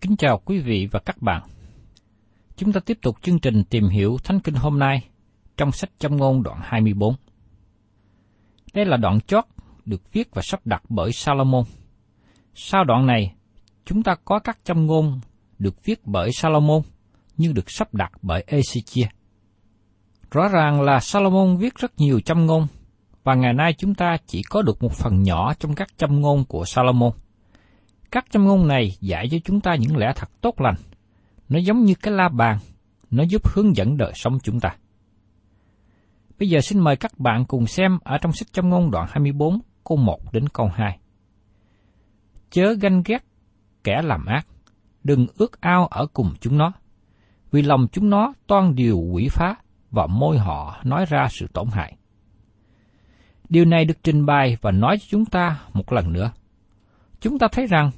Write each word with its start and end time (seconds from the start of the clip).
Kính 0.00 0.16
chào 0.16 0.38
quý 0.44 0.58
vị 0.58 0.88
và 0.90 1.00
các 1.00 1.22
bạn. 1.22 1.42
Chúng 2.56 2.72
ta 2.72 2.80
tiếp 2.80 2.98
tục 3.02 3.16
chương 3.22 3.38
trình 3.38 3.64
tìm 3.64 3.88
hiểu 3.88 4.16
Thánh 4.24 4.40
Kinh 4.40 4.54
hôm 4.54 4.78
nay 4.78 5.08
trong 5.56 5.72
sách 5.72 5.90
Châm 5.98 6.16
ngôn 6.16 6.42
đoạn 6.42 6.60
24. 6.62 7.14
Đây 8.74 8.84
là 8.84 8.96
đoạn 8.96 9.20
chót 9.20 9.44
được 9.84 10.12
viết 10.12 10.28
và 10.34 10.42
sắp 10.42 10.60
đặt 10.64 10.82
bởi 10.88 11.12
Salomon. 11.12 11.64
Sau 12.54 12.84
đoạn 12.84 13.06
này, 13.06 13.34
chúng 13.84 14.02
ta 14.02 14.14
có 14.24 14.38
các 14.38 14.58
châm 14.64 14.86
ngôn 14.86 15.20
được 15.58 15.84
viết 15.84 16.00
bởi 16.04 16.30
Salomon 16.32 16.82
nhưng 17.36 17.54
được 17.54 17.70
sắp 17.70 17.94
đặt 17.94 18.12
bởi 18.22 18.44
Ezechia. 18.46 19.06
Rõ 20.30 20.48
ràng 20.48 20.80
là 20.80 21.00
Salomon 21.00 21.56
viết 21.56 21.74
rất 21.74 21.92
nhiều 21.96 22.20
châm 22.20 22.46
ngôn 22.46 22.66
và 23.24 23.34
ngày 23.34 23.52
nay 23.52 23.74
chúng 23.78 23.94
ta 23.94 24.16
chỉ 24.26 24.42
có 24.42 24.62
được 24.62 24.82
một 24.82 24.92
phần 24.92 25.22
nhỏ 25.22 25.54
trong 25.54 25.74
các 25.74 25.88
châm 25.96 26.20
ngôn 26.20 26.44
của 26.44 26.64
Salomon. 26.64 27.12
Các 28.10 28.24
châm 28.30 28.44
ngôn 28.44 28.68
này 28.68 28.96
dạy 29.00 29.28
cho 29.30 29.38
chúng 29.44 29.60
ta 29.60 29.74
những 29.74 29.96
lẽ 29.96 30.12
thật 30.16 30.30
tốt 30.40 30.60
lành. 30.60 30.74
Nó 31.48 31.58
giống 31.58 31.84
như 31.84 31.94
cái 31.94 32.14
la 32.14 32.28
bàn, 32.28 32.58
nó 33.10 33.22
giúp 33.22 33.48
hướng 33.48 33.76
dẫn 33.76 33.96
đời 33.96 34.12
sống 34.14 34.38
chúng 34.42 34.60
ta. 34.60 34.76
Bây 36.38 36.48
giờ 36.48 36.60
xin 36.60 36.80
mời 36.80 36.96
các 36.96 37.18
bạn 37.18 37.44
cùng 37.44 37.66
xem 37.66 37.98
ở 38.04 38.18
trong 38.18 38.32
sách 38.32 38.52
châm 38.52 38.68
ngôn 38.68 38.90
đoạn 38.90 39.06
24, 39.10 39.60
câu 39.84 39.98
1 39.98 40.32
đến 40.32 40.48
câu 40.48 40.70
2. 40.74 40.98
Chớ 42.50 42.74
ganh 42.80 43.02
ghét 43.04 43.24
kẻ 43.84 44.02
làm 44.02 44.26
ác, 44.26 44.46
đừng 45.04 45.26
ước 45.38 45.60
ao 45.60 45.86
ở 45.86 46.06
cùng 46.12 46.32
chúng 46.40 46.58
nó, 46.58 46.72
vì 47.50 47.62
lòng 47.62 47.86
chúng 47.92 48.10
nó 48.10 48.32
toan 48.46 48.74
điều 48.74 48.98
quỷ 48.98 49.28
phá 49.30 49.54
và 49.90 50.06
môi 50.06 50.38
họ 50.38 50.80
nói 50.84 51.04
ra 51.08 51.26
sự 51.30 51.46
tổn 51.52 51.68
hại. 51.72 51.96
Điều 53.48 53.64
này 53.64 53.84
được 53.84 53.98
trình 54.02 54.26
bày 54.26 54.56
và 54.60 54.70
nói 54.70 54.96
cho 54.98 55.06
chúng 55.10 55.24
ta 55.24 55.60
một 55.72 55.92
lần 55.92 56.12
nữa. 56.12 56.32
Chúng 57.26 57.38
ta 57.38 57.48
thấy 57.52 57.66
rằng 57.66 57.90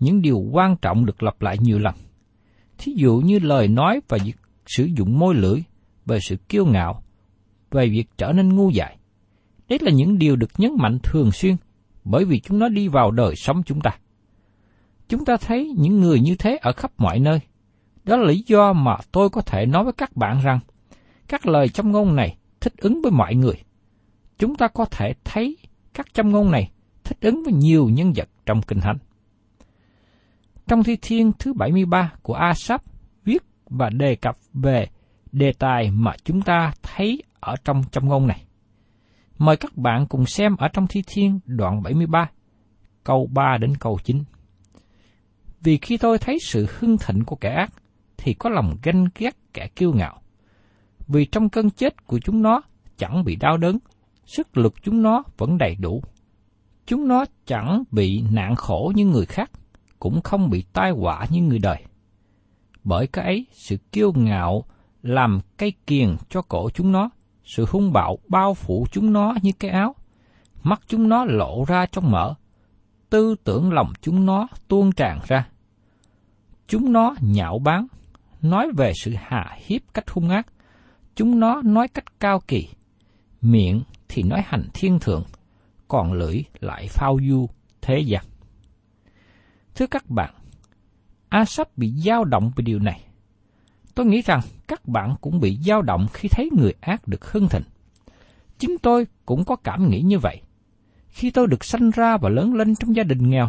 những 0.00 0.22
điều 0.22 0.38
quan 0.38 0.76
trọng 0.76 1.06
được 1.06 1.22
lặp 1.22 1.42
lại 1.42 1.56
nhiều 1.60 1.78
lần. 1.78 1.94
Thí 2.78 2.92
dụ 2.96 3.16
như 3.24 3.38
lời 3.38 3.68
nói 3.68 4.00
và 4.08 4.18
việc 4.24 4.36
sử 4.66 4.84
dụng 4.84 5.18
môi 5.18 5.34
lưỡi 5.34 5.62
về 6.06 6.18
sự 6.28 6.36
kiêu 6.36 6.66
ngạo, 6.66 7.02
về 7.70 7.88
việc 7.88 8.04
trở 8.18 8.32
nên 8.32 8.56
ngu 8.56 8.70
dại. 8.70 8.98
Đấy 9.68 9.78
là 9.82 9.90
những 9.90 10.18
điều 10.18 10.36
được 10.36 10.50
nhấn 10.58 10.72
mạnh 10.78 10.98
thường 11.02 11.32
xuyên 11.32 11.56
bởi 12.04 12.24
vì 12.24 12.40
chúng 12.40 12.58
nó 12.58 12.68
đi 12.68 12.88
vào 12.88 13.10
đời 13.10 13.36
sống 13.36 13.62
chúng 13.62 13.80
ta. 13.80 13.90
Chúng 15.08 15.24
ta 15.24 15.36
thấy 15.36 15.74
những 15.78 16.00
người 16.00 16.20
như 16.20 16.34
thế 16.34 16.56
ở 16.56 16.72
khắp 16.72 16.92
mọi 16.98 17.18
nơi. 17.18 17.40
Đó 18.04 18.16
là 18.16 18.26
lý 18.26 18.44
do 18.46 18.72
mà 18.72 18.96
tôi 19.12 19.30
có 19.30 19.40
thể 19.40 19.66
nói 19.66 19.84
với 19.84 19.92
các 19.92 20.16
bạn 20.16 20.40
rằng 20.42 20.58
các 21.28 21.46
lời 21.46 21.68
trong 21.68 21.92
ngôn 21.92 22.16
này 22.16 22.36
thích 22.60 22.74
ứng 22.76 23.02
với 23.02 23.12
mọi 23.12 23.34
người. 23.34 23.56
Chúng 24.38 24.54
ta 24.54 24.68
có 24.68 24.84
thể 24.84 25.12
thấy 25.24 25.56
các 25.94 26.14
châm 26.14 26.30
ngôn 26.30 26.50
này 26.50 26.70
thích 27.04 27.18
ứng 27.20 27.42
với 27.44 27.52
nhiều 27.52 27.88
nhân 27.88 28.12
vật 28.16 28.28
trong 28.48 28.62
Kinh 28.62 28.80
Thánh. 28.80 28.98
Trong 30.66 30.82
thi 30.82 30.96
thiên 31.02 31.32
thứ 31.38 31.52
73 31.52 32.12
của 32.22 32.34
Asap 32.34 32.82
viết 33.24 33.42
và 33.70 33.90
đề 33.90 34.16
cập 34.16 34.36
về 34.54 34.86
đề 35.32 35.52
tài 35.58 35.90
mà 35.90 36.12
chúng 36.24 36.42
ta 36.42 36.72
thấy 36.82 37.22
ở 37.40 37.54
trong 37.64 37.82
trong 37.92 38.08
ngôn 38.08 38.26
này. 38.26 38.44
Mời 39.38 39.56
các 39.56 39.76
bạn 39.76 40.06
cùng 40.06 40.26
xem 40.26 40.56
ở 40.56 40.68
trong 40.68 40.86
thi 40.86 41.02
thiên 41.06 41.40
đoạn 41.46 41.82
73, 41.82 42.30
câu 43.04 43.28
3 43.32 43.58
đến 43.60 43.76
câu 43.80 43.98
9. 44.04 44.22
Vì 45.60 45.78
khi 45.82 45.96
tôi 45.96 46.18
thấy 46.18 46.38
sự 46.42 46.66
hưng 46.78 46.96
thịnh 46.98 47.24
của 47.24 47.36
kẻ 47.36 47.54
ác, 47.54 47.70
thì 48.16 48.34
có 48.34 48.50
lòng 48.50 48.76
ganh 48.82 49.06
ghét 49.18 49.36
kẻ 49.54 49.68
kiêu 49.76 49.92
ngạo. 49.92 50.22
Vì 51.08 51.24
trong 51.24 51.48
cơn 51.48 51.70
chết 51.70 52.06
của 52.06 52.18
chúng 52.18 52.42
nó 52.42 52.62
chẳng 52.96 53.24
bị 53.24 53.36
đau 53.36 53.56
đớn, 53.56 53.78
sức 54.26 54.56
lực 54.56 54.74
chúng 54.82 55.02
nó 55.02 55.22
vẫn 55.38 55.58
đầy 55.58 55.76
đủ. 55.80 56.02
Chúng 56.88 57.08
nó 57.08 57.24
chẳng 57.46 57.82
bị 57.90 58.22
nạn 58.30 58.56
khổ 58.56 58.92
như 58.94 59.06
người 59.06 59.26
khác, 59.26 59.50
cũng 59.98 60.20
không 60.20 60.50
bị 60.50 60.64
tai 60.72 60.90
họa 60.90 61.26
như 61.30 61.42
người 61.42 61.58
đời. 61.58 61.84
Bởi 62.84 63.06
cái 63.06 63.24
ấy, 63.24 63.46
sự 63.52 63.76
kiêu 63.92 64.12
ngạo 64.12 64.64
làm 65.02 65.40
cây 65.56 65.72
kiền 65.86 66.16
cho 66.28 66.42
cổ 66.42 66.70
chúng 66.70 66.92
nó, 66.92 67.10
sự 67.44 67.66
hung 67.70 67.92
bạo 67.92 68.18
bao 68.28 68.54
phủ 68.54 68.86
chúng 68.92 69.12
nó 69.12 69.34
như 69.42 69.52
cái 69.58 69.70
áo, 69.70 69.94
mắt 70.62 70.80
chúng 70.86 71.08
nó 71.08 71.24
lộ 71.24 71.64
ra 71.68 71.86
trong 71.86 72.10
mỡ, 72.10 72.34
tư 73.10 73.34
tưởng 73.44 73.72
lòng 73.72 73.92
chúng 74.00 74.26
nó 74.26 74.48
tuôn 74.68 74.92
tràn 74.92 75.18
ra. 75.26 75.48
Chúng 76.66 76.92
nó 76.92 77.14
nhạo 77.20 77.58
báng, 77.58 77.86
nói 78.42 78.70
về 78.76 78.92
sự 79.02 79.14
hạ 79.18 79.56
hiếp 79.66 79.80
cách 79.94 80.10
hung 80.10 80.28
ác, 80.28 80.46
chúng 81.14 81.40
nó 81.40 81.62
nói 81.62 81.88
cách 81.88 82.20
cao 82.20 82.40
kỳ, 82.48 82.68
miệng 83.40 83.82
thì 84.08 84.22
nói 84.22 84.42
hành 84.46 84.64
thiên 84.74 84.98
thượng, 84.98 85.24
còn 85.88 86.12
lưỡi 86.12 86.42
lại 86.60 86.86
phao 86.88 87.18
du 87.28 87.48
thế 87.80 88.00
gian. 88.00 88.24
Thưa 89.74 89.86
các 89.86 90.10
bạn, 90.10 90.34
Asap 91.28 91.78
bị 91.78 91.90
dao 91.90 92.24
động 92.24 92.50
về 92.56 92.62
điều 92.62 92.78
này. 92.78 93.04
Tôi 93.94 94.06
nghĩ 94.06 94.22
rằng 94.22 94.40
các 94.68 94.88
bạn 94.88 95.14
cũng 95.20 95.40
bị 95.40 95.56
dao 95.56 95.82
động 95.82 96.06
khi 96.12 96.28
thấy 96.28 96.50
người 96.56 96.72
ác 96.80 97.08
được 97.08 97.32
hưng 97.32 97.48
thịnh. 97.48 97.62
Chính 98.58 98.78
tôi 98.82 99.06
cũng 99.26 99.44
có 99.44 99.56
cảm 99.56 99.90
nghĩ 99.90 100.00
như 100.00 100.18
vậy. 100.18 100.40
Khi 101.08 101.30
tôi 101.30 101.46
được 101.46 101.64
sanh 101.64 101.90
ra 101.90 102.16
và 102.16 102.28
lớn 102.28 102.54
lên 102.54 102.74
trong 102.74 102.96
gia 102.96 103.02
đình 103.02 103.30
nghèo, 103.30 103.48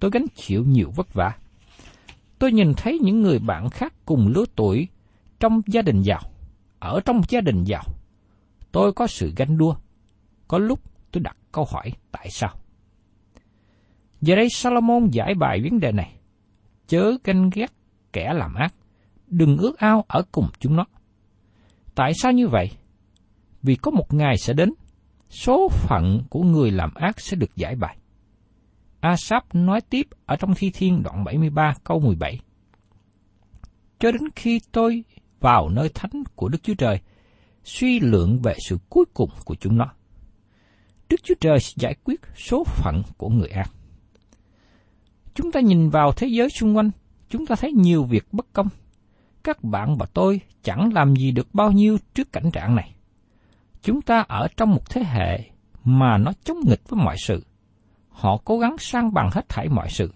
tôi 0.00 0.10
gánh 0.10 0.26
chịu 0.34 0.64
nhiều 0.64 0.90
vất 0.96 1.14
vả. 1.14 1.36
tôi 2.38 2.52
nhìn 2.52 2.74
thấy 2.76 2.98
những 2.98 3.22
người 3.22 3.38
bạn 3.38 3.70
khác 3.70 3.94
cùng 4.04 4.28
lứa 4.28 4.44
tuổi 4.56 4.88
trong 5.40 5.60
gia 5.66 5.82
đình 5.82 6.02
giàu, 6.02 6.20
ở 6.78 7.00
trong 7.04 7.22
gia 7.28 7.40
đình 7.40 7.64
giàu. 7.64 7.82
Tôi 8.72 8.92
có 8.92 9.06
sự 9.06 9.32
ganh 9.36 9.58
đua. 9.58 9.76
Có 10.48 10.58
lúc 10.58 10.80
tôi 11.12 11.22
đặt 11.22 11.36
câu 11.54 11.66
hỏi 11.70 11.92
tại 12.12 12.26
sao? 12.30 12.50
Giờ 14.20 14.36
đây 14.36 14.48
Salomon 14.50 15.08
giải 15.12 15.34
bài 15.34 15.60
vấn 15.64 15.80
đề 15.80 15.92
này. 15.92 16.16
Chớ 16.86 17.12
ganh 17.24 17.50
ghét 17.54 17.72
kẻ 18.12 18.32
làm 18.34 18.54
ác, 18.54 18.74
đừng 19.26 19.56
ước 19.56 19.78
ao 19.78 20.04
ở 20.08 20.22
cùng 20.32 20.48
chúng 20.58 20.76
nó. 20.76 20.84
Tại 21.94 22.12
sao 22.14 22.32
như 22.32 22.48
vậy? 22.48 22.70
Vì 23.62 23.74
có 23.74 23.90
một 23.90 24.14
ngày 24.14 24.36
sẽ 24.38 24.52
đến, 24.52 24.72
số 25.28 25.68
phận 25.72 26.22
của 26.30 26.42
người 26.42 26.70
làm 26.70 26.94
ác 26.94 27.20
sẽ 27.20 27.36
được 27.36 27.56
giải 27.56 27.76
bài. 27.76 27.96
Asap 29.00 29.54
nói 29.54 29.80
tiếp 29.80 30.06
ở 30.26 30.36
trong 30.36 30.54
Thi 30.54 30.70
Thiên 30.74 31.02
đoạn 31.02 31.24
73 31.24 31.74
câu 31.84 32.00
17. 32.00 32.40
Cho 33.98 34.12
đến 34.12 34.22
khi 34.36 34.60
tôi 34.72 35.04
vào 35.40 35.68
nơi 35.68 35.88
thánh 35.94 36.22
của 36.34 36.48
Đức 36.48 36.62
Chúa 36.62 36.74
Trời, 36.74 37.00
suy 37.64 38.00
lượng 38.00 38.38
về 38.42 38.54
sự 38.68 38.78
cuối 38.88 39.04
cùng 39.14 39.30
của 39.44 39.54
chúng 39.54 39.76
nó. 39.76 39.92
Đức 41.14 41.22
Chúa 41.22 41.34
Trời 41.40 41.60
sẽ 41.60 41.72
giải 41.76 41.94
quyết 42.04 42.20
số 42.36 42.64
phận 42.64 43.02
của 43.16 43.28
người 43.28 43.48
ác. 43.48 43.70
Chúng 45.34 45.52
ta 45.52 45.60
nhìn 45.60 45.90
vào 45.90 46.12
thế 46.12 46.26
giới 46.26 46.50
xung 46.50 46.76
quanh, 46.76 46.90
chúng 47.28 47.46
ta 47.46 47.54
thấy 47.54 47.72
nhiều 47.72 48.04
việc 48.04 48.32
bất 48.32 48.52
công. 48.52 48.68
Các 49.44 49.64
bạn 49.64 49.96
và 49.96 50.06
tôi 50.14 50.40
chẳng 50.62 50.92
làm 50.92 51.16
gì 51.16 51.30
được 51.30 51.54
bao 51.54 51.72
nhiêu 51.72 51.98
trước 52.14 52.32
cảnh 52.32 52.50
trạng 52.50 52.74
này. 52.74 52.94
Chúng 53.82 54.02
ta 54.02 54.20
ở 54.20 54.48
trong 54.56 54.70
một 54.70 54.90
thế 54.90 55.04
hệ 55.04 55.40
mà 55.84 56.18
nó 56.18 56.32
chống 56.44 56.58
nghịch 56.66 56.88
với 56.88 57.00
mọi 57.04 57.16
sự. 57.18 57.44
Họ 58.08 58.36
cố 58.44 58.58
gắng 58.58 58.76
sang 58.78 59.14
bằng 59.14 59.30
hết 59.32 59.48
thảy 59.48 59.68
mọi 59.68 59.90
sự. 59.90 60.12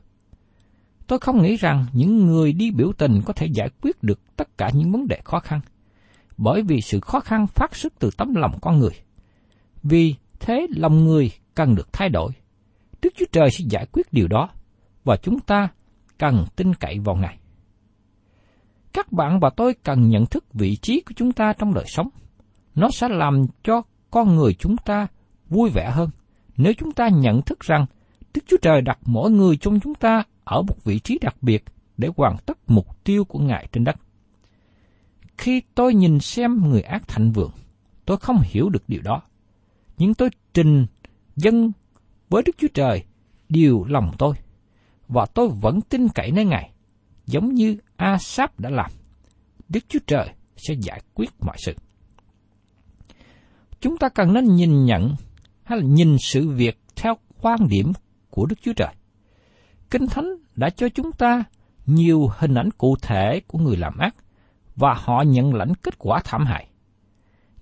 Tôi 1.07 1.19
không 1.19 1.43
nghĩ 1.43 1.57
rằng 1.57 1.87
những 1.93 2.27
người 2.27 2.53
đi 2.53 2.71
biểu 2.71 2.93
tình 2.99 3.23
có 3.25 3.33
thể 3.33 3.47
giải 3.47 3.71
quyết 3.83 4.03
được 4.03 4.37
tất 4.37 4.59
cả 4.59 4.71
những 4.75 4.93
vấn 4.93 5.09
đề 5.09 5.21
khó 5.25 5.41
khăn, 5.41 5.61
bởi 6.37 6.63
vì 6.63 6.81
sự 6.81 7.01
khó 7.01 7.21
khăn 7.21 7.47
phát 7.47 7.77
xuất 7.77 7.93
từ 7.99 8.11
tấm 8.17 8.35
lòng 8.35 8.59
con 8.61 8.79
người. 8.79 8.95
Vì 9.83 10.15
thế 10.41 10.67
lòng 10.71 11.05
người 11.05 11.31
cần 11.55 11.75
được 11.75 11.93
thay 11.93 12.09
đổi. 12.09 12.33
Đức 13.03 13.13
Chúa 13.17 13.27
Trời 13.33 13.51
sẽ 13.51 13.65
giải 13.69 13.87
quyết 13.93 14.13
điều 14.13 14.29
đó, 14.29 14.49
và 15.05 15.17
chúng 15.17 15.41
ta 15.41 15.69
cần 16.19 16.45
tin 16.57 16.75
cậy 16.75 16.99
vào 16.99 17.17
Ngài. 17.17 17.39
Các 18.93 19.13
bạn 19.13 19.41
và 19.41 19.51
tôi 19.57 19.75
cần 19.75 20.09
nhận 20.09 20.27
thức 20.27 20.45
vị 20.55 20.77
trí 20.77 21.01
của 21.01 21.13
chúng 21.17 21.33
ta 21.33 21.53
trong 21.53 21.75
đời 21.75 21.85
sống. 21.87 22.09
Nó 22.75 22.89
sẽ 22.91 23.09
làm 23.09 23.47
cho 23.65 23.83
con 24.11 24.37
người 24.37 24.55
chúng 24.55 24.77
ta 24.77 25.07
vui 25.49 25.71
vẻ 25.71 25.91
hơn 25.91 26.11
nếu 26.59 26.73
chúng 26.79 26.93
ta 26.93 27.09
nhận 27.09 27.43
thức 27.43 27.61
rằng 27.61 27.87
Đức 28.35 28.41
Chúa 28.47 28.57
Trời 28.63 28.83
đặt 28.83 28.99
mỗi 29.07 29.31
người 29.31 29.57
trong 29.57 29.81
chúng 29.81 29.95
ta 29.95 30.23
ở 30.45 30.63
một 30.63 30.85
vị 30.85 30.99
trí 30.99 31.19
đặc 31.23 31.37
biệt 31.41 31.65
để 31.97 32.09
hoàn 32.17 32.37
tất 32.47 32.59
mục 32.67 33.05
tiêu 33.05 33.25
của 33.25 33.39
Ngài 33.39 33.69
trên 33.73 33.85
đất. 33.85 33.97
Khi 35.39 35.63
tôi 35.75 35.95
nhìn 35.95 36.21
xem 36.21 36.69
người 36.69 36.83
ác 36.83 37.03
thành 37.09 37.33
vượng, 37.33 37.51
tôi 38.05 38.17
không 38.17 38.41
hiểu 38.43 38.69
được 38.69 38.83
điều 38.89 39.03
đó. 39.03 39.23
Nhưng 39.99 40.15
tôi 40.15 40.31
trình 40.55 40.87
dân 41.37 41.73
với 42.29 42.43
Đức 42.47 42.57
Chúa 42.59 42.69
Trời 42.75 43.05
điều 43.49 43.85
lòng 43.85 44.11
tôi, 44.19 44.35
và 45.09 45.27
tôi 45.35 45.49
vẫn 45.61 45.81
tin 45.81 46.09
cậy 46.15 46.31
nơi 46.31 46.45
Ngài, 46.45 46.73
giống 47.27 47.55
như 47.55 47.77
Asap 47.97 48.61
đã 48.61 48.71
làm. 48.71 48.91
Đức 49.69 49.81
Chúa 49.89 49.99
Trời 50.07 50.29
sẽ 50.57 50.75
giải 50.75 51.01
quyết 51.15 51.31
mọi 51.41 51.57
sự. 51.59 51.75
Chúng 53.81 53.99
ta 53.99 54.09
cần 54.09 54.33
nên 54.33 54.45
nhìn 54.45 54.85
nhận 54.85 55.15
hay 55.65 55.79
là 55.79 55.85
nhìn 55.85 56.17
sự 56.21 56.49
việc 56.49 56.79
theo 56.97 57.15
quan 57.41 57.69
điểm 57.69 57.93
của 58.31 58.47
Đức 58.47 58.57
Chúa 58.63 58.73
Trời. 58.73 58.95
Kinh 59.91 60.07
Thánh 60.07 60.27
đã 60.57 60.71
cho 60.71 60.89
chúng 60.89 61.13
ta 61.13 61.45
nhiều 61.87 62.29
hình 62.39 62.55
ảnh 62.55 62.71
cụ 62.79 62.97
thể 63.03 63.41
của 63.47 63.59
người 63.59 63.77
làm 63.77 63.99
ác 63.99 64.15
và 64.77 64.95
họ 64.97 65.23
nhận 65.27 65.55
lãnh 65.55 65.75
kết 65.75 65.95
quả 65.99 66.21
thảm 66.25 66.45
hại. 66.47 66.69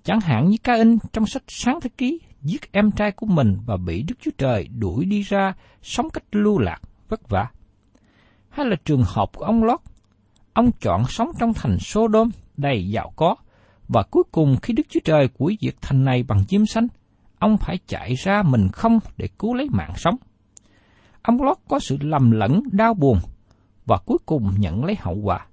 Chẳng 0.03 0.19
hạn 0.19 0.49
như 0.49 0.57
ca 0.63 0.73
in 0.73 0.97
trong 1.13 1.25
sách 1.25 1.43
Sáng 1.47 1.79
Thế 1.81 1.89
Ký 1.97 2.19
giết 2.41 2.71
em 2.71 2.91
trai 2.91 3.11
của 3.11 3.25
mình 3.25 3.57
và 3.65 3.77
bị 3.77 4.03
Đức 4.03 4.15
Chúa 4.21 4.31
Trời 4.37 4.67
đuổi 4.67 5.05
đi 5.05 5.21
ra 5.21 5.53
sống 5.81 6.09
cách 6.09 6.23
lưu 6.31 6.59
lạc, 6.59 6.79
vất 7.09 7.29
vả. 7.29 7.47
Hay 8.49 8.65
là 8.65 8.75
trường 8.85 9.03
hợp 9.07 9.29
của 9.35 9.45
ông 9.45 9.63
Lót, 9.63 9.79
ông 10.53 10.71
chọn 10.81 11.03
sống 11.07 11.29
trong 11.39 11.53
thành 11.53 11.77
Sodom 11.79 12.29
đầy 12.57 12.89
giàu 12.89 13.13
có, 13.15 13.35
và 13.87 14.03
cuối 14.03 14.23
cùng 14.31 14.57
khi 14.61 14.73
Đức 14.73 14.83
Chúa 14.89 14.99
Trời 15.03 15.29
quỷ 15.37 15.57
diệt 15.61 15.75
thành 15.81 16.05
này 16.05 16.23
bằng 16.23 16.45
chim 16.47 16.65
xanh, 16.65 16.87
ông 17.39 17.57
phải 17.57 17.77
chạy 17.87 18.13
ra 18.15 18.43
mình 18.43 18.69
không 18.73 18.99
để 19.17 19.27
cứu 19.39 19.53
lấy 19.53 19.67
mạng 19.71 19.93
sống. 19.95 20.15
Ông 21.21 21.43
Lót 21.43 21.57
có 21.69 21.79
sự 21.79 21.97
lầm 22.01 22.31
lẫn, 22.31 22.61
đau 22.71 22.93
buồn, 22.93 23.19
và 23.85 23.97
cuối 24.05 24.17
cùng 24.25 24.51
nhận 24.57 24.85
lấy 24.85 24.95
hậu 24.99 25.15
quả. 25.15 25.47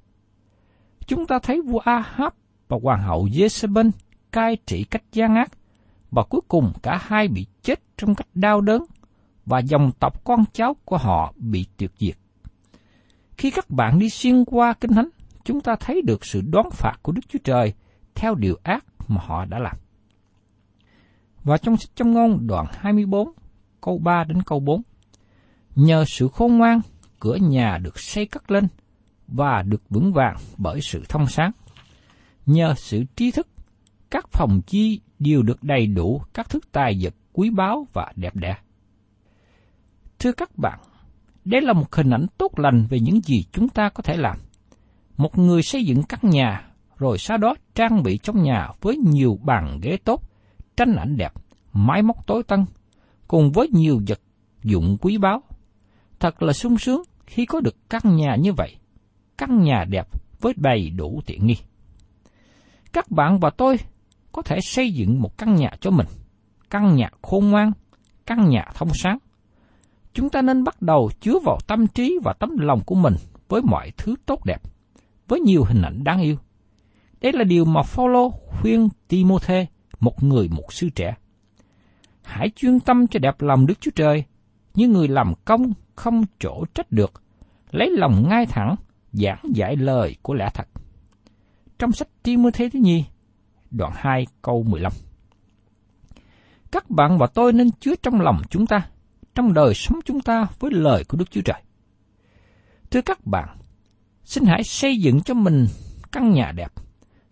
Chúng 1.06 1.26
ta 1.26 1.38
thấy 1.42 1.60
vua 1.60 1.78
Ahab 1.78 2.32
và 2.68 2.78
hoàng 2.82 3.02
hậu 3.02 3.24
Jezebel 3.24 3.90
cai 4.32 4.56
trị 4.66 4.84
cách 4.84 5.02
gian 5.12 5.34
ác, 5.34 5.50
và 6.14 6.22
cuối 6.22 6.40
cùng 6.48 6.72
cả 6.82 6.98
hai 7.02 7.28
bị 7.28 7.46
chết 7.62 7.80
trong 7.96 8.14
cách 8.14 8.28
đau 8.34 8.60
đớn, 8.60 8.84
và 9.46 9.58
dòng 9.58 9.90
tộc 10.00 10.24
con 10.24 10.44
cháu 10.52 10.76
của 10.84 10.96
họ 10.96 11.34
bị 11.36 11.66
tuyệt 11.76 11.90
diệt. 11.98 12.16
Khi 13.36 13.50
các 13.50 13.70
bạn 13.70 13.98
đi 13.98 14.10
xuyên 14.10 14.44
qua 14.44 14.72
Kinh 14.72 14.92
Thánh, 14.92 15.08
chúng 15.44 15.60
ta 15.60 15.76
thấy 15.80 16.02
được 16.02 16.24
sự 16.24 16.40
đoán 16.40 16.70
phạt 16.70 16.96
của 17.02 17.12
Đức 17.12 17.22
Chúa 17.28 17.38
Trời 17.44 17.72
theo 18.14 18.34
điều 18.34 18.56
ác 18.62 18.84
mà 19.08 19.20
họ 19.26 19.44
đã 19.44 19.58
làm. 19.58 19.76
Và 21.44 21.58
trong 21.58 21.76
sách 21.76 21.90
trong 21.94 22.12
ngôn 22.12 22.46
đoạn 22.46 22.66
24, 22.72 23.28
câu 23.80 23.98
3 23.98 24.24
đến 24.24 24.42
câu 24.42 24.60
4, 24.60 24.82
Nhờ 25.74 26.04
sự 26.08 26.28
khôn 26.28 26.58
ngoan, 26.58 26.80
cửa 27.20 27.36
nhà 27.36 27.78
được 27.78 27.98
xây 27.98 28.26
cất 28.26 28.50
lên 28.50 28.68
và 29.28 29.62
được 29.62 29.82
vững 29.90 30.12
vàng 30.12 30.36
bởi 30.56 30.80
sự 30.80 31.04
thông 31.08 31.26
sáng. 31.26 31.50
Nhờ 32.46 32.74
sự 32.76 33.04
tri 33.16 33.30
thức, 33.30 33.48
các 34.10 34.28
phòng 34.32 34.60
chi 34.66 35.00
đều 35.18 35.42
được 35.42 35.62
đầy 35.62 35.86
đủ 35.86 36.22
các 36.34 36.50
thức 36.50 36.72
tài 36.72 36.98
vật 37.00 37.14
quý 37.32 37.50
báu 37.50 37.86
và 37.92 38.12
đẹp 38.16 38.36
đẽ. 38.36 38.56
Thưa 40.18 40.32
các 40.32 40.58
bạn, 40.58 40.78
đây 41.44 41.60
là 41.62 41.72
một 41.72 41.94
hình 41.94 42.10
ảnh 42.10 42.26
tốt 42.38 42.58
lành 42.58 42.86
về 42.86 42.98
những 43.00 43.20
gì 43.20 43.44
chúng 43.52 43.68
ta 43.68 43.88
có 43.88 44.02
thể 44.02 44.16
làm. 44.16 44.36
Một 45.16 45.38
người 45.38 45.62
xây 45.62 45.84
dựng 45.84 46.02
căn 46.02 46.20
nhà, 46.22 46.68
rồi 46.98 47.18
sau 47.18 47.38
đó 47.38 47.54
trang 47.74 48.02
bị 48.02 48.18
trong 48.18 48.42
nhà 48.42 48.68
với 48.80 48.96
nhiều 48.96 49.38
bàn 49.44 49.78
ghế 49.82 49.96
tốt, 50.04 50.30
tranh 50.76 50.96
ảnh 50.96 51.16
đẹp, 51.16 51.32
máy 51.72 52.02
móc 52.02 52.26
tối 52.26 52.42
tân, 52.42 52.64
cùng 53.28 53.52
với 53.52 53.68
nhiều 53.72 54.00
vật 54.08 54.20
dụng 54.62 54.96
quý 55.00 55.18
báu. 55.18 55.42
Thật 56.20 56.42
là 56.42 56.52
sung 56.52 56.78
sướng 56.78 57.02
khi 57.26 57.46
có 57.46 57.60
được 57.60 57.76
căn 57.90 58.16
nhà 58.16 58.36
như 58.36 58.52
vậy, 58.52 58.76
căn 59.38 59.62
nhà 59.62 59.84
đẹp 59.88 60.06
với 60.40 60.52
đầy 60.56 60.90
đủ 60.90 61.20
tiện 61.26 61.46
nghi. 61.46 61.56
Các 62.92 63.10
bạn 63.10 63.38
và 63.40 63.50
tôi 63.50 63.76
có 64.34 64.42
thể 64.42 64.60
xây 64.60 64.92
dựng 64.92 65.22
một 65.22 65.38
căn 65.38 65.54
nhà 65.54 65.70
cho 65.80 65.90
mình, 65.90 66.06
căn 66.70 66.96
nhà 66.96 67.10
khôn 67.22 67.50
ngoan, 67.50 67.72
căn 68.26 68.48
nhà 68.48 68.64
thông 68.74 68.88
sáng. 68.94 69.18
Chúng 70.12 70.30
ta 70.30 70.42
nên 70.42 70.64
bắt 70.64 70.82
đầu 70.82 71.10
chứa 71.20 71.38
vào 71.44 71.58
tâm 71.66 71.86
trí 71.86 72.18
và 72.24 72.32
tấm 72.32 72.58
lòng 72.58 72.80
của 72.86 72.94
mình 72.94 73.14
với 73.48 73.62
mọi 73.62 73.90
thứ 73.96 74.14
tốt 74.26 74.44
đẹp, 74.44 74.62
với 75.28 75.40
nhiều 75.40 75.64
hình 75.64 75.82
ảnh 75.82 76.04
đáng 76.04 76.20
yêu. 76.20 76.36
Đây 77.20 77.32
là 77.32 77.44
điều 77.44 77.64
mà 77.64 77.82
Phaolô 77.82 78.30
khuyên 78.30 78.88
Timôthê, 79.08 79.66
một 80.00 80.22
người 80.22 80.48
mục 80.48 80.72
sư 80.72 80.88
trẻ. 80.94 81.14
Hãy 82.22 82.50
chuyên 82.56 82.80
tâm 82.80 83.06
cho 83.06 83.18
đẹp 83.18 83.42
lòng 83.42 83.66
Đức 83.66 83.80
Chúa 83.80 83.90
Trời, 83.94 84.24
như 84.74 84.88
người 84.88 85.08
làm 85.08 85.32
công 85.44 85.72
không 85.94 86.24
chỗ 86.40 86.64
trách 86.74 86.92
được, 86.92 87.12
lấy 87.70 87.90
lòng 87.90 88.28
ngay 88.28 88.46
thẳng, 88.46 88.74
giảng 89.12 89.42
giải 89.54 89.76
lời 89.76 90.16
của 90.22 90.34
lẽ 90.34 90.50
thật. 90.54 90.68
Trong 91.78 91.92
sách 91.92 92.08
Timôthê 92.22 92.68
thứ 92.68 92.78
nhì, 92.78 93.04
đoạn 93.76 93.92
2 93.94 94.26
câu 94.42 94.64
15. 94.68 94.92
Các 96.72 96.90
bạn 96.90 97.18
và 97.18 97.26
tôi 97.34 97.52
nên 97.52 97.70
chứa 97.70 97.94
trong 98.02 98.20
lòng 98.20 98.42
chúng 98.50 98.66
ta, 98.66 98.88
trong 99.34 99.54
đời 99.54 99.74
sống 99.74 99.98
chúng 100.04 100.20
ta 100.20 100.46
với 100.58 100.70
lời 100.70 101.04
của 101.08 101.16
Đức 101.16 101.30
Chúa 101.30 101.40
Trời. 101.40 101.62
Thưa 102.90 103.02
các 103.02 103.26
bạn, 103.26 103.48
xin 104.24 104.44
hãy 104.44 104.64
xây 104.64 104.96
dựng 104.96 105.20
cho 105.20 105.34
mình 105.34 105.66
căn 106.12 106.32
nhà 106.32 106.52
đẹp, 106.52 106.72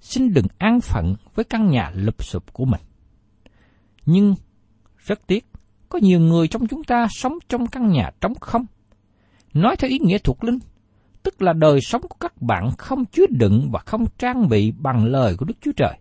xin 0.01 0.33
đừng 0.35 0.47
an 0.59 0.81
phận 0.81 1.15
với 1.35 1.45
căn 1.45 1.71
nhà 1.71 1.91
lụp 1.95 2.25
sụp 2.25 2.53
của 2.53 2.65
mình. 2.65 2.81
Nhưng, 4.07 4.35
rất 4.99 5.27
tiếc, 5.27 5.47
có 5.89 5.99
nhiều 5.99 6.21
người 6.21 6.49
trong 6.49 6.67
chúng 6.67 6.85
ta 6.85 7.07
sống 7.11 7.39
trong 7.49 7.67
căn 7.67 7.89
nhà 7.89 8.11
trống 8.21 8.35
không. 8.41 8.67
Nói 9.55 9.77
theo 9.77 9.91
ý 9.91 9.99
nghĩa 9.99 10.19
thuộc 10.19 10.45
linh, 10.45 10.59
tức 11.23 11.43
là 11.43 11.53
đời 11.53 11.81
sống 11.81 12.03
của 12.03 12.17
các 12.21 12.43
bạn 12.43 12.71
không 12.79 13.05
chứa 13.05 13.27
đựng 13.31 13.69
và 13.73 13.81
không 13.87 14.05
trang 14.19 14.49
bị 14.49 14.73
bằng 14.79 15.05
lời 15.05 15.37
của 15.37 15.45
Đức 15.45 15.55
Chúa 15.61 15.73
Trời. 15.77 15.99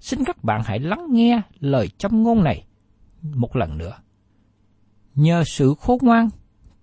Xin 0.00 0.24
các 0.24 0.44
bạn 0.44 0.62
hãy 0.64 0.78
lắng 0.78 1.06
nghe 1.10 1.42
lời 1.58 1.88
châm 1.98 2.22
ngôn 2.22 2.44
này 2.44 2.64
một 3.22 3.56
lần 3.56 3.78
nữa. 3.78 3.98
Nhờ 5.14 5.44
sự 5.46 5.74
khôn 5.80 5.98
ngoan, 6.02 6.28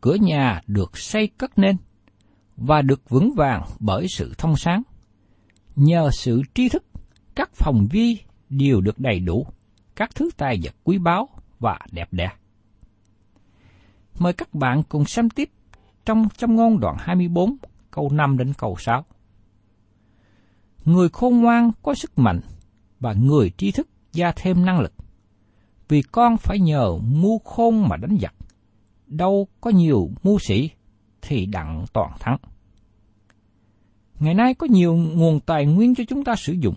cửa 0.02 0.16
nhà 0.16 0.62
được 0.68 0.98
xây 0.98 1.28
cất 1.28 1.60
nên 1.60 1.78
và 2.58 2.82
được 2.82 3.10
vững 3.10 3.34
vàng 3.36 3.64
bởi 3.80 4.06
sự 4.10 4.34
thông 4.38 4.56
sáng. 4.56 4.82
Nhờ 5.76 6.10
sự 6.14 6.42
tri 6.54 6.70
thức, 6.70 6.84
các 7.36 7.50
phòng 7.54 7.88
vi 7.92 8.18
đều 8.50 8.82
được 8.82 9.00
đầy 9.00 9.20
đủ, 9.20 9.46
các 9.96 10.16
thứ 10.16 10.30
tài 10.38 10.60
vật 10.64 10.76
quý 10.84 10.98
báu 10.98 11.30
và 11.60 11.80
đẹp 11.92 12.08
đẽ. 12.12 12.30
Mời 14.20 14.34
các 14.34 14.54
bạn 14.54 14.84
cùng 14.90 15.06
xem 15.06 15.30
tiếp 15.30 15.50
trong 16.06 16.28
trong 16.38 16.56
ngôn 16.56 16.80
đoạn 16.80 16.96
24 17.00 17.58
câu 17.92 18.10
5 18.10 18.38
đến 18.38 18.54
câu 18.58 18.76
6. 18.80 19.06
Người 20.86 21.10
khôn 21.10 21.42
ngoan 21.42 21.72
có 21.82 21.94
sức 21.94 22.20
mạnh 22.20 22.40
và 23.00 23.14
người 23.14 23.50
trí 23.50 23.72
thức 23.72 23.88
gia 24.14 24.32
thêm 24.32 24.66
năng 24.66 24.80
lực. 24.80 24.94
Vì 25.90 26.02
con 26.02 26.38
phải 26.38 26.60
nhờ 26.60 26.98
mưu 26.98 27.40
khôn 27.40 27.88
mà 27.90 27.98
đánh 27.98 28.18
giặc. 28.22 28.36
Đâu 29.08 29.48
có 29.62 29.70
nhiều 29.70 30.10
mưu 30.24 30.40
sĩ 30.40 30.70
thì 31.22 31.46
đặng 31.46 31.86
toàn 31.94 32.12
thắng. 32.20 32.38
Ngày 34.20 34.34
nay 34.34 34.54
có 34.54 34.68
nhiều 34.70 34.96
nguồn 34.96 35.40
tài 35.40 35.66
nguyên 35.66 35.96
cho 35.96 36.04
chúng 36.08 36.24
ta 36.24 36.36
sử 36.36 36.54
dụng. 36.54 36.76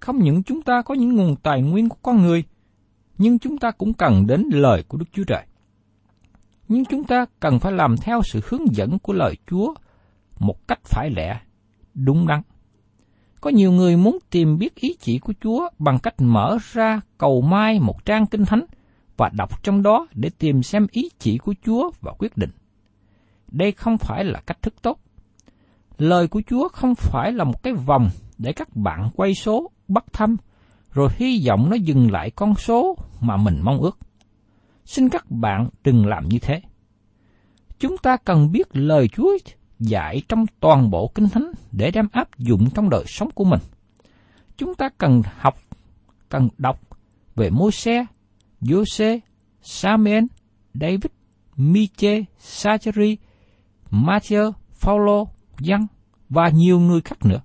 Không 0.00 0.18
những 0.18 0.42
chúng 0.42 0.62
ta 0.62 0.82
có 0.82 0.94
những 0.94 1.16
nguồn 1.16 1.36
tài 1.36 1.62
nguyên 1.62 1.88
của 1.88 1.98
con 2.02 2.22
người, 2.22 2.44
nhưng 3.18 3.38
chúng 3.38 3.58
ta 3.58 3.70
cũng 3.70 3.94
cần 3.94 4.26
đến 4.26 4.42
lời 4.52 4.84
của 4.88 4.98
Đức 4.98 5.06
Chúa 5.12 5.24
Trời. 5.24 5.46
Nhưng 6.68 6.84
chúng 6.84 7.04
ta 7.04 7.26
cần 7.40 7.58
phải 7.58 7.72
làm 7.72 7.96
theo 7.96 8.20
sự 8.24 8.40
hướng 8.44 8.74
dẫn 8.74 8.98
của 8.98 9.12
lời 9.12 9.36
Chúa 9.50 9.74
một 10.38 10.68
cách 10.68 10.80
phải 10.84 11.10
lẽ, 11.10 11.40
đúng 11.94 12.26
đắn. 12.26 12.42
Có 13.42 13.50
nhiều 13.50 13.72
người 13.72 13.96
muốn 13.96 14.18
tìm 14.30 14.58
biết 14.58 14.74
ý 14.74 14.96
chỉ 15.00 15.18
của 15.18 15.32
Chúa 15.42 15.68
bằng 15.78 15.98
cách 15.98 16.14
mở 16.18 16.58
ra 16.72 17.00
cầu 17.18 17.40
mai 17.40 17.80
một 17.80 18.04
trang 18.04 18.26
kinh 18.26 18.44
thánh 18.44 18.64
và 19.16 19.30
đọc 19.32 19.62
trong 19.62 19.82
đó 19.82 20.06
để 20.14 20.30
tìm 20.38 20.62
xem 20.62 20.86
ý 20.90 21.08
chỉ 21.18 21.38
của 21.38 21.54
Chúa 21.64 21.90
và 22.00 22.12
quyết 22.18 22.36
định. 22.36 22.50
Đây 23.50 23.72
không 23.72 23.98
phải 23.98 24.24
là 24.24 24.40
cách 24.46 24.62
thức 24.62 24.74
tốt. 24.82 24.98
Lời 25.98 26.28
của 26.28 26.42
Chúa 26.46 26.68
không 26.68 26.94
phải 26.94 27.32
là 27.32 27.44
một 27.44 27.62
cái 27.62 27.72
vòng 27.72 28.08
để 28.38 28.52
các 28.52 28.76
bạn 28.76 29.10
quay 29.16 29.34
số, 29.34 29.70
bắt 29.88 30.04
thăm, 30.12 30.36
rồi 30.92 31.08
hy 31.16 31.44
vọng 31.48 31.70
nó 31.70 31.76
dừng 31.76 32.10
lại 32.10 32.30
con 32.30 32.54
số 32.54 32.96
mà 33.20 33.36
mình 33.36 33.60
mong 33.62 33.80
ước. 33.80 33.98
Xin 34.84 35.08
các 35.08 35.30
bạn 35.30 35.68
đừng 35.84 36.06
làm 36.06 36.28
như 36.28 36.38
thế. 36.38 36.60
Chúng 37.78 37.96
ta 37.98 38.16
cần 38.16 38.52
biết 38.52 38.68
lời 38.72 39.08
Chúa 39.08 39.38
dạy 39.82 40.22
trong 40.28 40.46
toàn 40.60 40.90
bộ 40.90 41.10
Kinh 41.14 41.28
Thánh 41.28 41.52
để 41.72 41.90
đem 41.90 42.08
áp 42.12 42.38
dụng 42.38 42.70
trong 42.74 42.90
đời 42.90 43.04
sống 43.06 43.30
của 43.34 43.44
mình. 43.44 43.60
Chúng 44.56 44.74
ta 44.74 44.88
cần 44.98 45.22
học, 45.36 45.54
cần 46.28 46.48
đọc 46.58 46.80
về 47.34 47.50
Môi-se, 47.50 48.04
Giô-se, 48.60 49.18
Samuel, 49.62 50.24
David, 50.74 51.12
Miche, 51.56 52.24
Sacheri, 52.38 53.16
Matthew, 53.90 54.52
Paulo, 54.82 55.24
Giăng 55.58 55.86
và 56.28 56.48
nhiều 56.48 56.80
người 56.80 57.00
khác 57.00 57.18
nữa. 57.24 57.40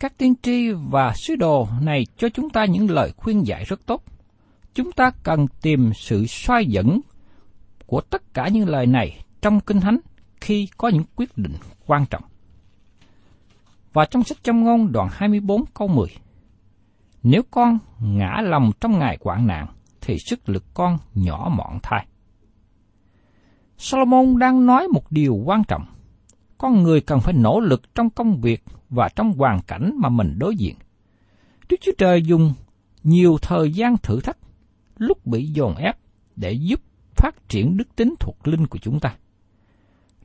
Các 0.00 0.18
tiên 0.18 0.34
tri 0.42 0.70
và 0.72 1.12
sứ 1.16 1.36
đồ 1.36 1.68
này 1.80 2.06
cho 2.16 2.28
chúng 2.28 2.50
ta 2.50 2.64
những 2.64 2.90
lời 2.90 3.12
khuyên 3.16 3.46
dạy 3.46 3.64
rất 3.64 3.86
tốt. 3.86 4.04
Chúng 4.74 4.92
ta 4.92 5.10
cần 5.22 5.46
tìm 5.62 5.90
sự 5.94 6.26
xoay 6.26 6.66
dẫn 6.66 7.00
của 7.86 8.00
tất 8.00 8.34
cả 8.34 8.48
những 8.48 8.68
lời 8.68 8.86
này 8.86 9.24
trong 9.42 9.60
Kinh 9.60 9.80
Thánh 9.80 9.98
khi 10.50 10.68
có 10.76 10.88
những 10.88 11.04
quyết 11.16 11.38
định 11.38 11.54
quan 11.86 12.06
trọng. 12.10 12.22
Và 13.92 14.04
trong 14.04 14.24
sách 14.24 14.38
châm 14.42 14.64
ngôn 14.64 14.92
đoạn 14.92 15.08
24 15.12 15.64
câu 15.74 15.88
10, 15.88 16.08
Nếu 17.22 17.42
con 17.50 17.78
ngã 18.00 18.40
lòng 18.42 18.70
trong 18.80 18.98
ngày 18.98 19.16
quảng 19.16 19.46
nạn, 19.46 19.66
thì 20.00 20.18
sức 20.18 20.48
lực 20.48 20.64
con 20.74 20.98
nhỏ 21.14 21.52
mọn 21.56 21.78
thai. 21.82 22.06
Solomon 23.78 24.38
đang 24.38 24.66
nói 24.66 24.88
một 24.88 25.12
điều 25.12 25.34
quan 25.34 25.64
trọng. 25.64 25.84
Con 26.58 26.82
người 26.82 27.00
cần 27.00 27.20
phải 27.20 27.34
nỗ 27.34 27.60
lực 27.60 27.94
trong 27.94 28.10
công 28.10 28.40
việc 28.40 28.64
và 28.88 29.08
trong 29.08 29.32
hoàn 29.32 29.60
cảnh 29.62 29.92
mà 29.96 30.08
mình 30.08 30.38
đối 30.38 30.56
diện. 30.56 30.74
Đức 31.68 31.76
Chúa 31.80 31.92
Trời 31.98 32.22
dùng 32.22 32.52
nhiều 33.02 33.38
thời 33.42 33.72
gian 33.72 33.96
thử 33.96 34.20
thách, 34.20 34.38
lúc 34.98 35.26
bị 35.26 35.46
dồn 35.46 35.74
ép 35.76 35.96
để 36.36 36.52
giúp 36.52 36.80
phát 37.14 37.48
triển 37.48 37.76
đức 37.76 37.96
tính 37.96 38.14
thuộc 38.20 38.48
linh 38.48 38.66
của 38.66 38.78
chúng 38.78 39.00
ta. 39.00 39.16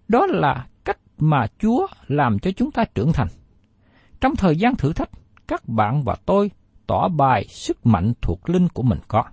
Đó 0.07 0.25
là 0.25 0.67
cách 0.83 0.99
mà 1.17 1.47
Chúa 1.59 1.87
làm 2.07 2.39
cho 2.39 2.51
chúng 2.51 2.71
ta 2.71 2.85
trưởng 2.95 3.13
thành. 3.13 3.27
Trong 4.21 4.35
thời 4.35 4.55
gian 4.55 4.75
thử 4.75 4.93
thách, 4.93 5.09
các 5.47 5.67
bạn 5.67 6.03
và 6.03 6.15
tôi 6.25 6.51
tỏ 6.87 7.07
bài 7.07 7.45
sức 7.49 7.85
mạnh 7.85 8.13
thuộc 8.21 8.49
linh 8.49 8.67
của 8.67 8.83
mình 8.83 8.99
có. 9.07 9.23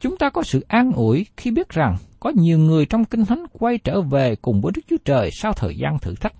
Chúng 0.00 0.16
ta 0.16 0.30
có 0.30 0.42
sự 0.42 0.64
an 0.68 0.92
ủi 0.92 1.26
khi 1.36 1.50
biết 1.50 1.68
rằng 1.68 1.96
có 2.20 2.32
nhiều 2.34 2.58
người 2.58 2.86
trong 2.86 3.04
Kinh 3.04 3.24
Thánh 3.24 3.44
quay 3.52 3.78
trở 3.78 4.00
về 4.00 4.36
cùng 4.36 4.60
với 4.60 4.72
Đức 4.76 4.82
Chúa 4.88 4.96
Trời 5.04 5.30
sau 5.32 5.52
thời 5.52 5.76
gian 5.76 5.98
thử 5.98 6.14
thách. 6.14 6.34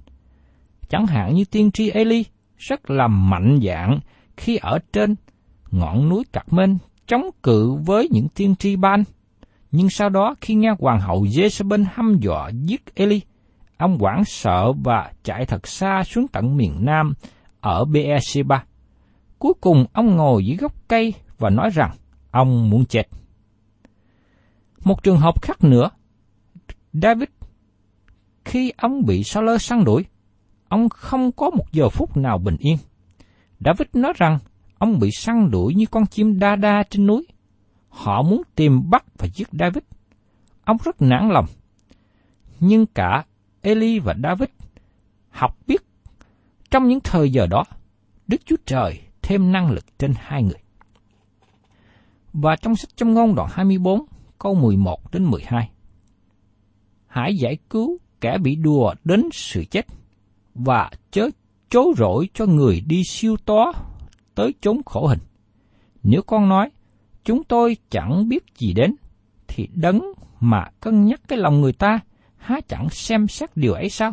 Chẳng 0.88 1.06
hạn 1.06 1.34
như 1.34 1.44
tiên 1.44 1.70
tri 1.70 1.90
Eli 1.90 2.24
rất 2.56 2.90
là 2.90 3.08
mạnh 3.08 3.58
dạng 3.62 3.98
khi 4.36 4.56
ở 4.56 4.78
trên 4.92 5.14
ngọn 5.70 6.08
núi 6.08 6.24
Cạc 6.32 6.52
Mên 6.52 6.78
chống 7.06 7.30
cự 7.42 7.74
với 7.86 8.08
những 8.10 8.28
tiên 8.28 8.54
tri 8.56 8.76
ban 8.76 9.04
nhưng 9.76 9.90
sau 9.90 10.08
đó 10.08 10.34
khi 10.40 10.54
nghe 10.54 10.74
hoàng 10.78 11.00
hậu 11.00 11.22
Jezebel 11.24 11.84
hăm 11.92 12.18
dọa 12.20 12.50
giết 12.54 12.94
Eli, 12.94 13.20
ông 13.76 13.98
quảng 13.98 14.24
sợ 14.24 14.72
và 14.72 15.12
chạy 15.22 15.46
thật 15.46 15.66
xa 15.66 16.02
xuống 16.04 16.28
tận 16.28 16.56
miền 16.56 16.84
Nam 16.84 17.14
ở 17.60 17.84
Beersheba. 17.84 18.64
Cuối 19.38 19.52
cùng 19.60 19.86
ông 19.92 20.16
ngồi 20.16 20.46
dưới 20.46 20.56
gốc 20.56 20.88
cây 20.88 21.14
và 21.38 21.50
nói 21.50 21.70
rằng 21.74 21.90
ông 22.30 22.70
muốn 22.70 22.84
chết. 22.84 23.02
Một 24.84 25.02
trường 25.02 25.18
hợp 25.18 25.42
khác 25.42 25.64
nữa, 25.64 25.90
David, 26.92 27.28
khi 28.44 28.72
ông 28.76 29.06
bị 29.06 29.24
Saul 29.24 29.56
săn 29.58 29.84
đuổi, 29.84 30.04
ông 30.68 30.88
không 30.88 31.32
có 31.32 31.50
một 31.50 31.72
giờ 31.72 31.88
phút 31.88 32.16
nào 32.16 32.38
bình 32.38 32.56
yên. 32.58 32.76
David 33.60 33.88
nói 33.92 34.12
rằng 34.16 34.38
ông 34.78 34.98
bị 34.98 35.10
săn 35.10 35.50
đuổi 35.50 35.74
như 35.74 35.86
con 35.90 36.06
chim 36.06 36.38
đa 36.38 36.56
đa 36.56 36.82
trên 36.90 37.06
núi. 37.06 37.26
Họ 37.96 38.22
muốn 38.22 38.42
tìm 38.54 38.90
bắt 38.90 39.04
và 39.18 39.26
giết 39.34 39.48
David. 39.52 39.82
Ông 40.64 40.76
rất 40.84 41.02
nản 41.02 41.28
lòng. 41.28 41.46
Nhưng 42.60 42.86
cả 42.86 43.24
Eli 43.60 43.98
và 43.98 44.14
David 44.22 44.48
học 45.30 45.56
biết 45.66 45.82
trong 46.70 46.88
những 46.88 47.00
thời 47.00 47.30
giờ 47.30 47.46
đó, 47.46 47.64
Đức 48.26 48.36
Chúa 48.44 48.56
Trời 48.66 49.00
thêm 49.22 49.52
năng 49.52 49.70
lực 49.70 49.84
trên 49.98 50.12
hai 50.16 50.42
người. 50.42 50.60
Và 52.32 52.56
trong 52.56 52.76
sách 52.76 52.90
trong 52.96 53.14
ngôn 53.14 53.34
đoạn 53.34 53.48
24, 53.52 54.00
câu 54.38 54.54
11 54.54 55.12
đến 55.12 55.24
12. 55.24 55.70
Hãy 57.06 57.36
giải 57.36 57.58
cứu 57.70 57.98
kẻ 58.20 58.38
bị 58.38 58.56
đùa 58.56 58.94
đến 59.04 59.28
sự 59.32 59.64
chết, 59.64 59.86
và 60.54 60.90
chớ 61.10 61.28
chối 61.70 61.92
rỗi 61.96 62.28
cho 62.34 62.46
người 62.46 62.82
đi 62.86 63.02
siêu 63.08 63.36
tó 63.44 63.72
tới 64.34 64.54
chốn 64.60 64.80
khổ 64.86 65.06
hình. 65.06 65.20
Nếu 66.02 66.22
con 66.22 66.48
nói, 66.48 66.70
chúng 67.26 67.44
tôi 67.44 67.76
chẳng 67.90 68.28
biết 68.28 68.44
gì 68.58 68.72
đến, 68.72 68.94
thì 69.48 69.68
đấng 69.74 70.02
mà 70.40 70.64
cân 70.80 71.06
nhắc 71.06 71.20
cái 71.28 71.38
lòng 71.38 71.60
người 71.60 71.72
ta, 71.72 71.98
há 72.36 72.60
chẳng 72.68 72.88
xem 72.90 73.28
xét 73.28 73.50
điều 73.56 73.72
ấy 73.72 73.90
sao? 73.90 74.12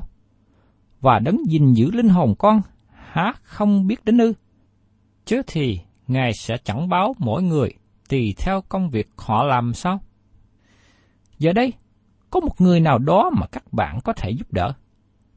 Và 1.02 1.20
đấng 1.20 1.38
gìn 1.48 1.74
giữ 1.74 1.92
linh 1.92 2.10
hồn 2.10 2.36
con, 2.40 2.62
há 2.92 3.34
không 3.44 3.88
biết 3.88 4.06
đến 4.06 4.18
ư? 4.18 4.34
Chứ 5.26 5.42
thì 5.48 5.80
Ngài 6.08 6.34
sẽ 6.34 6.58
chẳng 6.64 6.90
báo 6.90 7.16
mỗi 7.20 7.44
người 7.44 7.74
tùy 8.10 8.34
theo 8.38 8.62
công 8.62 8.90
việc 8.90 9.10
họ 9.18 9.44
làm 9.44 9.74
sao? 9.74 10.02
Giờ 11.40 11.54
đây, 11.54 11.74
có 12.30 12.40
một 12.40 12.62
người 12.62 12.80
nào 12.80 12.98
đó 12.98 13.30
mà 13.34 13.48
các 13.48 13.74
bạn 13.74 14.00
có 14.04 14.14
thể 14.14 14.32
giúp 14.32 14.54
đỡ. 14.54 14.74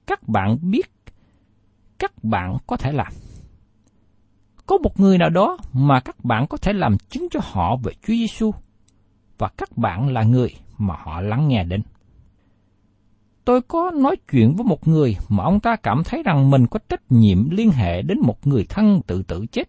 Các 0.06 0.28
bạn 0.28 0.58
biết 0.62 0.90
các 1.98 2.24
bạn 2.24 2.56
có 2.66 2.76
thể 2.76 2.92
làm 2.92 3.12
có 4.66 4.78
một 4.78 5.00
người 5.00 5.18
nào 5.18 5.30
đó 5.30 5.58
mà 5.72 6.00
các 6.00 6.24
bạn 6.24 6.46
có 6.46 6.56
thể 6.56 6.72
làm 6.72 6.98
chứng 6.98 7.28
cho 7.30 7.40
họ 7.42 7.76
về 7.76 7.92
Chúa 7.92 8.14
Giêsu, 8.14 8.50
và 9.38 9.48
các 9.56 9.78
bạn 9.78 10.08
là 10.08 10.22
người 10.22 10.48
mà 10.78 10.94
họ 10.98 11.20
lắng 11.20 11.48
nghe 11.48 11.64
đến. 11.64 11.82
Tôi 13.44 13.60
có 13.62 13.90
nói 13.90 14.16
chuyện 14.32 14.56
với 14.56 14.64
một 14.64 14.88
người 14.88 15.16
mà 15.28 15.44
ông 15.44 15.60
ta 15.60 15.76
cảm 15.76 16.02
thấy 16.04 16.22
rằng 16.22 16.50
mình 16.50 16.66
có 16.66 16.78
trách 16.88 17.02
nhiệm 17.10 17.50
liên 17.50 17.70
hệ 17.70 18.02
đến 18.02 18.18
một 18.22 18.46
người 18.46 18.66
thân 18.68 19.00
tự 19.06 19.22
tử 19.22 19.46
chết. 19.46 19.68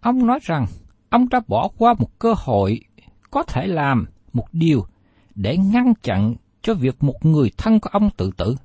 Ông 0.00 0.26
nói 0.26 0.38
rằng, 0.42 0.66
ông 1.10 1.28
đã 1.28 1.40
bỏ 1.48 1.68
qua 1.78 1.94
một 1.98 2.18
cơ 2.18 2.34
hội 2.36 2.80
có 3.30 3.42
thể 3.42 3.66
làm 3.66 4.06
một 4.32 4.46
điều 4.52 4.84
để 5.34 5.56
ngăn 5.56 5.92
chặn 6.02 6.34
cho 6.62 6.74
việc 6.74 7.02
một 7.02 7.24
người 7.24 7.50
thân 7.56 7.80
của 7.80 7.90
ông 7.92 8.10
tự 8.16 8.30
tử. 8.36 8.56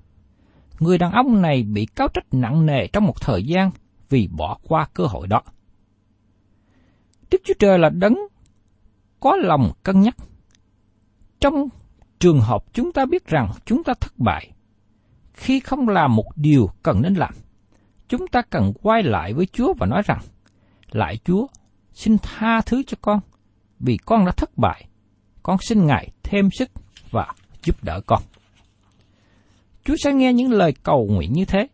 Người 0.79 0.97
đàn 0.97 1.11
ông 1.11 1.41
này 1.41 1.63
bị 1.63 1.85
cáo 1.85 2.07
trách 2.07 2.33
nặng 2.33 2.65
nề 2.65 2.87
trong 2.87 3.05
một 3.05 3.21
thời 3.21 3.43
gian 3.43 3.71
vì 4.13 4.27
bỏ 4.27 4.57
qua 4.67 4.87
cơ 4.93 5.05
hội 5.05 5.27
đó. 5.27 5.41
Đức 7.31 7.41
Chúa 7.43 7.53
Trời 7.59 7.79
là 7.79 7.89
đấng 7.89 8.17
có 9.19 9.35
lòng 9.35 9.71
cân 9.83 10.01
nhắc. 10.01 10.15
Trong 11.39 11.67
trường 12.19 12.41
hợp 12.41 12.63
chúng 12.73 12.91
ta 12.91 13.05
biết 13.05 13.27
rằng 13.27 13.51
chúng 13.65 13.83
ta 13.83 13.93
thất 13.99 14.13
bại, 14.17 14.51
khi 15.33 15.59
không 15.59 15.89
làm 15.89 16.15
một 16.15 16.25
điều 16.35 16.69
cần 16.83 17.01
nên 17.01 17.13
làm, 17.13 17.33
chúng 18.07 18.27
ta 18.27 18.41
cần 18.41 18.73
quay 18.81 19.03
lại 19.03 19.33
với 19.33 19.45
Chúa 19.45 19.73
và 19.73 19.85
nói 19.85 20.01
rằng, 20.05 20.19
lại 20.91 21.17
Chúa, 21.25 21.47
xin 21.93 22.17
tha 22.17 22.61
thứ 22.61 22.83
cho 22.87 22.97
con, 23.01 23.19
vì 23.79 23.97
con 23.97 24.25
đã 24.25 24.31
thất 24.31 24.57
bại, 24.57 24.87
con 25.43 25.57
xin 25.61 25.85
Ngài 25.85 26.09
thêm 26.23 26.49
sức 26.51 26.69
và 27.11 27.27
giúp 27.63 27.83
đỡ 27.83 28.01
con. 28.05 28.21
Chúa 29.83 29.95
sẽ 30.03 30.13
nghe 30.13 30.33
những 30.33 30.51
lời 30.51 30.73
cầu 30.83 31.07
nguyện 31.11 31.33
như 31.33 31.45
thế. 31.45 31.67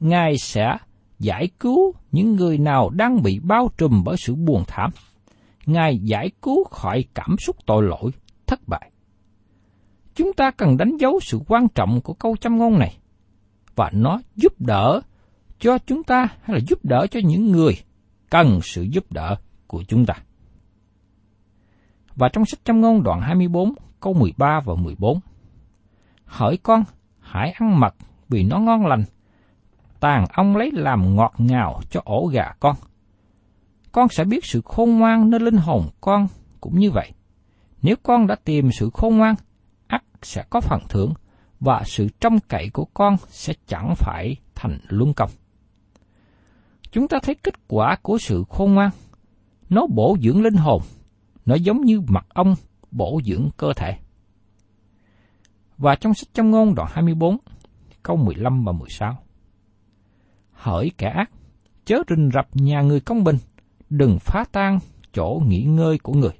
Ngài 0.00 0.38
sẽ 0.38 0.76
giải 1.22 1.48
cứu 1.60 1.94
những 2.12 2.36
người 2.36 2.58
nào 2.58 2.90
đang 2.90 3.22
bị 3.22 3.38
bao 3.38 3.70
trùm 3.78 4.02
bởi 4.04 4.16
sự 4.16 4.34
buồn 4.34 4.64
thảm. 4.66 4.90
Ngài 5.66 5.98
giải 5.98 6.30
cứu 6.42 6.64
khỏi 6.64 7.04
cảm 7.14 7.36
xúc 7.38 7.56
tội 7.66 7.82
lỗi, 7.82 8.10
thất 8.46 8.60
bại. 8.68 8.90
Chúng 10.14 10.32
ta 10.32 10.50
cần 10.50 10.76
đánh 10.76 10.96
dấu 10.96 11.20
sự 11.22 11.40
quan 11.48 11.68
trọng 11.68 12.00
của 12.00 12.14
câu 12.14 12.36
châm 12.36 12.58
ngôn 12.58 12.78
này. 12.78 12.96
và 13.76 13.90
nó 13.92 14.20
giúp 14.36 14.52
đỡ 14.60 15.00
cho 15.58 15.78
chúng 15.78 16.02
ta 16.04 16.26
hay 16.42 16.54
là 16.54 16.60
giúp 16.68 16.84
đỡ 16.84 17.06
cho 17.10 17.20
những 17.24 17.52
người 17.52 17.72
cần 18.30 18.58
sự 18.62 18.82
giúp 18.82 19.12
đỡ 19.12 19.36
của 19.66 19.82
chúng 19.88 20.06
ta. 20.06 20.14
Và 22.14 22.28
trong 22.28 22.44
sách 22.44 22.64
châm 22.64 22.80
ngôn 22.80 23.02
đoạn 23.02 23.20
24 23.20 23.72
câu 24.00 24.14
13 24.14 24.60
và 24.64 24.74
14 24.74 25.20
Hỡi 26.24 26.56
con, 26.56 26.84
hãy 27.20 27.50
ăn 27.50 27.80
mật 27.80 27.94
vì 28.28 28.44
nó 28.44 28.58
ngon 28.58 28.86
lành. 28.86 29.04
Tàn 30.02 30.24
ông 30.32 30.56
lấy 30.56 30.70
làm 30.72 31.16
ngọt 31.16 31.34
ngào 31.38 31.80
cho 31.90 32.00
ổ 32.04 32.26
gà 32.26 32.52
con. 32.60 32.76
Con 33.92 34.08
sẽ 34.08 34.24
biết 34.24 34.44
sự 34.44 34.60
khôn 34.64 34.98
ngoan 34.98 35.30
nơi 35.30 35.40
linh 35.40 35.56
hồn 35.56 35.88
con 36.00 36.26
cũng 36.60 36.78
như 36.78 36.90
vậy. 36.90 37.12
Nếu 37.82 37.96
con 38.02 38.26
đã 38.26 38.36
tìm 38.44 38.70
sự 38.72 38.90
khôn 38.94 39.16
ngoan, 39.16 39.34
ắt 39.86 40.04
sẽ 40.22 40.44
có 40.50 40.60
phần 40.60 40.80
thưởng 40.88 41.12
và 41.60 41.82
sự 41.86 42.08
trông 42.20 42.40
cậy 42.48 42.70
của 42.72 42.84
con 42.84 43.16
sẽ 43.28 43.52
chẳng 43.66 43.94
phải 43.96 44.36
thành 44.54 44.78
luân 44.88 45.14
công. 45.14 45.30
Chúng 46.90 47.08
ta 47.08 47.18
thấy 47.22 47.34
kết 47.34 47.68
quả 47.68 47.96
của 48.02 48.18
sự 48.18 48.44
khôn 48.48 48.74
ngoan. 48.74 48.90
Nó 49.68 49.86
bổ 49.86 50.16
dưỡng 50.22 50.42
linh 50.42 50.56
hồn, 50.56 50.82
nó 51.46 51.54
giống 51.54 51.80
như 51.80 52.00
mật 52.00 52.24
ong 52.28 52.54
bổ 52.90 53.20
dưỡng 53.24 53.48
cơ 53.56 53.72
thể. 53.76 53.96
Và 55.78 55.94
trong 55.94 56.14
sách 56.14 56.28
trong 56.34 56.50
ngôn 56.50 56.74
đoạn 56.74 56.88
24, 56.92 57.36
câu 58.02 58.16
15 58.16 58.64
và 58.64 58.72
16. 58.72 59.18
Hỡi 60.62 60.92
kẻ 60.98 61.08
ác, 61.08 61.30
chớ 61.84 62.02
rình 62.08 62.30
rập 62.34 62.48
nhà 62.54 62.82
người 62.82 63.00
công 63.00 63.24
bình, 63.24 63.36
đừng 63.90 64.18
phá 64.20 64.44
tan 64.52 64.78
chỗ 65.12 65.42
nghỉ 65.46 65.62
ngơi 65.62 65.98
của 65.98 66.12
người. 66.12 66.32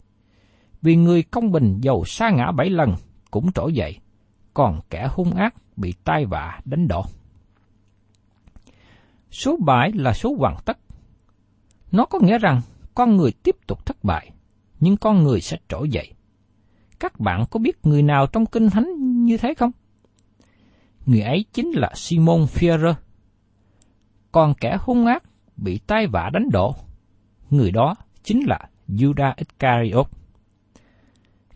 Vì 0.82 0.96
người 0.96 1.22
công 1.22 1.52
bình 1.52 1.80
giàu 1.80 2.04
sa 2.04 2.30
ngã 2.30 2.52
bảy 2.52 2.70
lần 2.70 2.94
cũng 3.30 3.52
trỗi 3.52 3.72
dậy, 3.72 3.98
còn 4.54 4.80
kẻ 4.90 5.08
hung 5.10 5.34
ác 5.34 5.54
bị 5.76 5.94
tai 6.04 6.26
vạ 6.26 6.60
đánh 6.64 6.88
đổ. 6.88 7.04
Số 9.30 9.56
bảy 9.66 9.92
là 9.92 10.12
số 10.12 10.34
hoàn 10.38 10.56
tất. 10.64 10.78
Nó 11.92 12.04
có 12.04 12.18
nghĩa 12.22 12.38
rằng 12.38 12.60
con 12.94 13.16
người 13.16 13.32
tiếp 13.32 13.56
tục 13.66 13.86
thất 13.86 14.04
bại, 14.04 14.30
nhưng 14.80 14.96
con 14.96 15.22
người 15.22 15.40
sẽ 15.40 15.56
trỗi 15.68 15.88
dậy. 15.88 16.12
Các 17.00 17.20
bạn 17.20 17.44
có 17.50 17.60
biết 17.60 17.86
người 17.86 18.02
nào 18.02 18.26
trong 18.26 18.46
kinh 18.46 18.70
thánh 18.70 18.86
như 19.24 19.36
thế 19.36 19.54
không? 19.54 19.70
Người 21.06 21.20
ấy 21.20 21.44
chính 21.52 21.70
là 21.70 21.92
Simon 21.94 22.44
Führer. 22.44 22.94
Còn 24.32 24.54
kẻ 24.54 24.76
hung 24.80 25.06
ác 25.06 25.22
bị 25.56 25.78
tai 25.86 26.06
vạ 26.06 26.30
đánh 26.32 26.48
đổ, 26.52 26.74
người 27.50 27.70
đó 27.70 27.94
chính 28.22 28.42
là 28.46 28.68
Judas 28.88 29.32
Iscariot. 29.36 30.06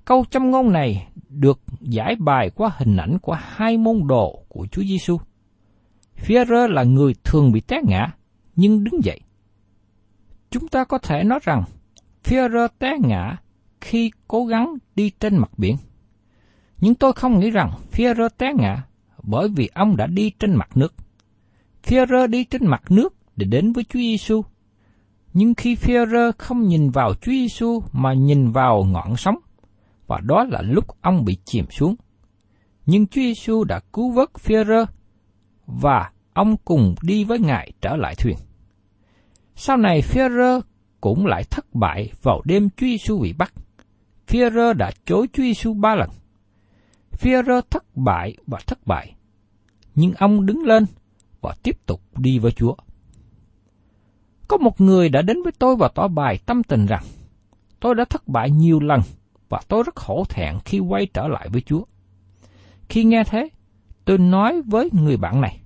Câu 0.05 0.25
châm 0.31 0.51
ngôn 0.51 0.73
này 0.73 1.09
được 1.29 1.61
giải 1.81 2.17
bài 2.17 2.51
qua 2.51 2.71
hình 2.79 2.97
ảnh 2.97 3.19
của 3.23 3.39
hai 3.41 3.77
môn 3.77 4.07
đồ 4.07 4.45
của 4.49 4.67
Chúa 4.67 4.83
Giêsu. 4.83 5.19
Führer 6.17 6.69
là 6.69 6.83
người 6.83 7.15
thường 7.25 7.53
bị 7.53 7.61
té 7.61 7.81
ngã, 7.85 8.13
nhưng 8.57 8.85
đứng 8.85 9.05
dậy. 9.05 9.21
Chúng 10.51 10.69
ta 10.69 10.85
có 10.85 10.99
thể 10.99 11.25
nói 11.25 11.39
rằng 11.43 11.65
Führer 12.25 12.69
té 12.79 12.97
ngã 13.01 13.37
khi 13.81 14.11
cố 14.29 14.45
gắng 14.45 14.75
đi 14.95 15.11
trên 15.11 15.37
mặt 15.37 15.51
biển. 15.57 15.77
Nhưng 16.81 16.95
tôi 16.95 17.13
không 17.13 17.39
nghĩ 17.41 17.51
rằng 17.51 17.71
Führer 17.93 18.29
té 18.39 18.53
ngã 18.59 18.83
bởi 19.23 19.49
vì 19.49 19.71
ông 19.75 19.97
đã 19.97 20.07
đi 20.07 20.31
trên 20.39 20.55
mặt 20.55 20.77
nước. 20.77 20.95
Phêrô 21.87 22.27
đi 22.27 22.45
trên 22.45 22.67
mặt 22.67 22.83
nước 22.91 23.15
để 23.37 23.47
đến 23.47 23.73
với 23.73 23.85
Chúa 23.85 23.99
Giêsu. 23.99 24.43
Nhưng 25.33 25.55
khi 25.55 25.75
Phêrô 25.75 26.33
không 26.39 26.63
nhìn 26.63 26.91
vào 26.91 27.15
Chúa 27.15 27.33
Giêsu 27.33 27.83
mà 27.93 28.13
nhìn 28.15 28.51
vào 28.51 28.85
ngọn 28.85 29.17
sóng, 29.17 29.37
và 30.07 30.21
đó 30.25 30.45
là 30.45 30.63
lúc 30.63 30.85
ông 31.01 31.25
bị 31.25 31.37
chìm 31.45 31.65
xuống. 31.71 31.95
Nhưng 32.87 33.07
Chúa 33.07 33.21
Giêsu 33.21 33.65
đã 33.65 33.81
cứu 33.93 34.11
vớt 34.11 34.29
Phêrô 34.39 34.85
và 35.67 36.11
ông 36.35 36.57
cùng 36.65 36.95
đi 37.03 37.25
với 37.25 37.39
Ngài 37.39 37.73
trở 37.81 37.97
lại 37.97 38.15
thuyền. 38.15 38.37
Sau 39.55 39.77
này 39.77 40.03
Phêrô 40.03 40.61
cũng 41.01 41.27
lại 41.27 41.45
thất 41.45 41.75
bại 41.75 42.11
vào 42.23 42.43
đêm 42.45 42.69
Chúa 42.71 42.87
Giêsu 42.87 43.19
bị 43.19 43.33
bắt. 43.33 43.53
Phêrô 44.27 44.73
đã 44.73 44.91
chối 45.05 45.27
Chúa 45.33 45.43
Giêsu 45.43 45.75
ba 45.75 45.95
lần. 45.95 46.11
Phêrô 47.13 47.61
thất 47.61 47.85
bại 47.97 48.37
và 48.47 48.59
thất 48.67 48.87
bại, 48.87 49.15
nhưng 49.95 50.15
ông 50.15 50.47
đứng 50.47 50.63
lên 50.63 50.85
và 51.47 51.55
tiếp 51.63 51.87
tục 51.87 52.01
đi 52.17 52.39
với 52.39 52.53
Chúa. 52.53 52.75
Có 54.49 54.57
một 54.57 54.81
người 54.81 55.09
đã 55.09 55.23
đến 55.23 55.43
với 55.43 55.53
tôi 55.59 55.77
và 55.77 55.89
tỏ 55.95 56.09
bài 56.09 56.39
tâm 56.47 56.63
tình 56.63 56.87
rằng, 56.87 57.03
tôi 57.81 57.95
đã 57.95 58.05
thất 58.05 58.29
bại 58.29 58.51
nhiều 58.51 58.81
lần 58.81 59.01
và 59.49 59.61
tôi 59.69 59.83
rất 59.83 59.97
hổ 59.97 60.25
thẹn 60.29 60.59
khi 60.65 60.79
quay 60.79 61.07
trở 61.07 61.29
lại 61.29 61.49
với 61.49 61.61
Chúa. 61.61 61.85
Khi 62.89 63.05
nghe 63.05 63.25
thế, 63.25 63.49
tôi 64.05 64.19
nói 64.19 64.63
với 64.63 64.91
người 64.93 65.17
bạn 65.17 65.41
này, 65.41 65.61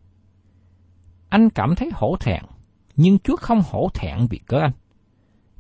anh 1.29 1.51
cảm 1.51 1.75
thấy 1.75 1.91
hổ 1.95 2.17
thẹn, 2.21 2.43
nhưng 2.97 3.19
Chúa 3.19 3.37
không 3.37 3.63
hổ 3.71 3.91
thẹn 3.95 4.27
vì 4.31 4.39
cớ 4.39 4.59
anh. 4.59 4.73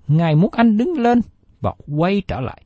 Ngài 0.08 0.34
muốn 0.34 0.50
anh 0.52 0.76
đứng 0.76 0.92
lên 0.98 1.20
và 1.60 1.74
quay 1.96 2.22
trở 2.28 2.40
lại. 2.40 2.62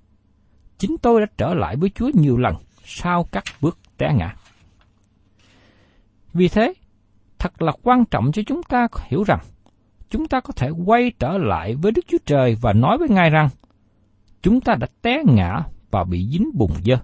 Chính 0.79 0.97
tôi 0.99 1.21
đã 1.21 1.27
trở 1.37 1.55
lại 1.55 1.77
với 1.77 1.91
Chúa 1.95 2.11
nhiều 2.15 2.37
lần 2.37 2.55
sau 2.85 3.25
các 3.33 3.45
bước 3.61 3.79
té 3.99 4.15
ngã. 4.15 4.35
Vì 6.33 6.49
thế, 6.49 6.75
thật 7.45 7.63
là 7.63 7.73
quan 7.83 8.05
trọng 8.05 8.33
cho 8.33 8.43
chúng 8.47 8.63
ta 8.63 8.89
hiểu 9.07 9.25
rằng 9.25 9.39
chúng 10.11 10.29
ta 10.29 10.41
có 10.41 10.53
thể 10.57 10.71
quay 10.87 11.13
trở 11.19 11.39
lại 11.39 11.75
với 11.75 11.93
Đức 11.93 12.05
Chúa 12.09 12.19
Trời 12.27 12.57
và 12.61 12.73
nói 12.73 12.99
với 12.99 13.09
Ngài 13.09 13.31
rằng 13.31 13.49
chúng 14.43 14.61
ta 14.61 14.75
đã 14.75 14.87
té 15.03 15.23
ngã 15.27 15.63
và 15.91 16.05
bị 16.05 16.29
dính 16.29 16.51
bùn 16.55 16.71
dơ. 16.85 16.97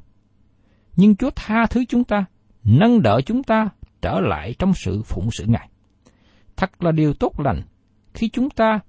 Nhưng 0.96 1.16
Chúa 1.16 1.30
tha 1.36 1.66
thứ 1.66 1.84
chúng 1.88 2.04
ta, 2.04 2.24
nâng 2.64 3.02
đỡ 3.02 3.20
chúng 3.26 3.42
ta 3.42 3.68
trở 4.02 4.20
lại 4.20 4.54
trong 4.58 4.72
sự 4.74 5.02
phụng 5.02 5.28
sự 5.30 5.44
Ngài. 5.46 5.68
Thật 6.56 6.82
là 6.82 6.92
điều 6.92 7.14
tốt 7.14 7.40
lành 7.40 7.62
khi 8.14 8.28
chúng 8.28 8.50
ta 8.50 8.80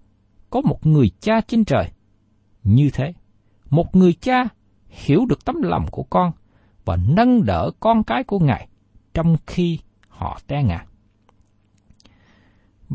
có 0.50 0.62
một 0.62 0.86
người 0.86 1.12
cha 1.20 1.42
trên 1.42 1.66
trời. 1.66 1.92
Như 2.64 2.90
thế, 2.94 3.14
một 3.70 3.96
người 3.96 4.14
cha 4.14 4.48
hiểu 4.88 5.26
được 5.26 5.46
tấm 5.46 5.56
lòng 5.62 5.86
của 5.92 6.04
con 6.04 6.32
và 6.86 6.98
nâng 7.08 7.46
đỡ 7.46 7.72
con 7.80 8.04
cái 8.04 8.24
của 8.24 8.40
Ngài 8.40 8.68
trong 9.14 9.36
khi 9.48 9.80
họ 10.08 10.40
té 10.48 10.64
ngã. 10.64 10.86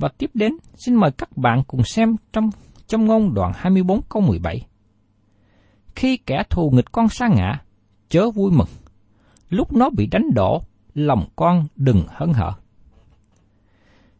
Và 0.01 0.09
tiếp 0.19 0.31
đến, 0.35 0.53
xin 0.75 0.95
mời 0.95 1.11
các 1.11 1.37
bạn 1.37 1.63
cùng 1.67 1.85
xem 1.85 2.17
trong 2.33 2.51
trong 2.87 3.05
ngôn 3.05 3.35
đoạn 3.35 3.53
24 3.55 4.01
câu 4.09 4.23
17. 4.23 4.67
Khi 5.95 6.17
kẻ 6.17 6.43
thù 6.51 6.71
nghịch 6.71 6.93
con 6.93 7.09
sa 7.09 7.29
ngã, 7.29 7.63
chớ 8.09 8.31
vui 8.31 8.53
mừng. 8.53 8.69
Lúc 9.49 9.73
nó 9.73 9.91
bị 9.91 10.07
đánh 10.07 10.35
đổ, 10.35 10.63
lòng 10.95 11.29
con 11.37 11.67
đừng 11.77 12.05
hân 12.09 12.33
hở. 12.33 12.53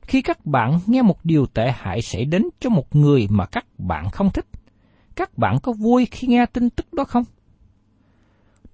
Khi 0.03 0.23
các 0.23 0.47
bạn 0.47 0.79
nghe 0.87 1.03
một 1.03 1.25
điều 1.25 1.47
tệ 1.47 1.73
hại 1.77 2.03
xảy 2.03 2.25
đến 2.25 2.43
cho 2.61 2.71
một 2.71 2.97
người 2.97 3.27
mà 3.31 3.47
các 3.47 3.67
bạn 3.79 4.11
không 4.11 4.31
thích, 4.31 4.47
các 5.17 5.39
bạn 5.39 5.59
có 5.63 5.73
vui 5.73 6.07
khi 6.11 6.29
nghe 6.29 6.47
tin 6.47 6.71
tức 6.71 6.93
đó 6.93 7.05
không? 7.05 7.25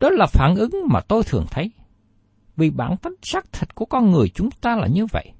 Đó 0.01 0.11
là 0.11 0.27
phản 0.27 0.55
ứng 0.57 0.71
mà 0.89 1.01
tôi 1.01 1.23
thường 1.27 1.47
thấy. 1.51 1.71
Vì 2.57 2.71
bản 2.71 2.97
tính 2.97 3.15
xác 3.23 3.53
thịt 3.53 3.75
của 3.75 3.85
con 3.85 4.11
người 4.11 4.29
chúng 4.29 4.51
ta 4.51 4.77
là 4.77 4.87
như 4.87 5.07
vậy. 5.07 5.33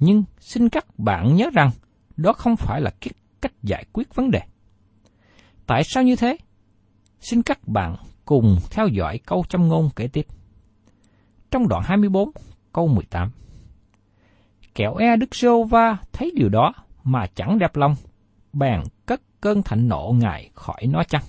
Nhưng 0.00 0.24
xin 0.38 0.68
các 0.68 0.98
bạn 0.98 1.36
nhớ 1.36 1.50
rằng 1.52 1.70
đó 2.16 2.32
không 2.32 2.56
phải 2.56 2.80
là 2.80 2.90
cách 3.40 3.52
giải 3.62 3.84
quyết 3.92 4.14
vấn 4.14 4.30
đề. 4.30 4.40
Tại 5.66 5.82
sao 5.84 6.02
như 6.02 6.16
thế? 6.16 6.36
Xin 7.20 7.42
các 7.42 7.68
bạn 7.68 7.96
cùng 8.24 8.56
theo 8.70 8.88
dõi 8.88 9.18
câu 9.26 9.44
châm 9.48 9.68
ngôn 9.68 9.90
kể 9.96 10.08
tiếp. 10.08 10.26
Trong 11.50 11.68
đoạn 11.68 11.82
24, 11.84 12.30
câu 12.72 12.88
18. 12.88 13.30
Kẻo 14.74 14.96
e 14.96 15.16
Đức 15.16 15.34
Sô 15.34 15.64
Va 15.64 15.96
thấy 16.12 16.32
điều 16.36 16.48
đó 16.48 16.72
mà 17.04 17.26
chẳng 17.34 17.58
đẹp 17.58 17.76
lòng, 17.76 17.94
bèn 18.52 18.80
cất 19.06 19.20
cơn 19.40 19.62
thạnh 19.62 19.88
nộ 19.88 20.14
ngài 20.18 20.50
khỏi 20.54 20.86
nó 20.88 21.02
chăng? 21.02 21.22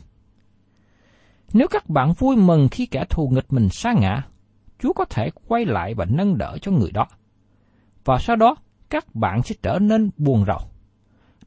Nếu 1.54 1.68
các 1.68 1.90
bạn 1.90 2.14
vui 2.14 2.36
mừng 2.36 2.68
khi 2.72 2.86
kẻ 2.86 3.06
thù 3.10 3.30
nghịch 3.30 3.54
mình 3.54 3.70
sa 3.72 3.94
ngã, 3.94 4.22
Chúa 4.80 4.94
có 4.94 5.06
thể 5.06 5.30
quay 5.48 5.66
lại 5.66 5.94
và 5.94 6.06
nâng 6.06 6.38
đỡ 6.38 6.58
cho 6.62 6.72
người 6.72 6.92
đó. 6.92 7.08
Và 8.06 8.18
sau 8.20 8.36
đó, 8.36 8.56
các 8.90 9.16
bạn 9.16 9.44
sẽ 9.44 9.56
trở 9.64 9.80
nên 9.80 10.10
buồn 10.18 10.46
rầu. 10.48 10.60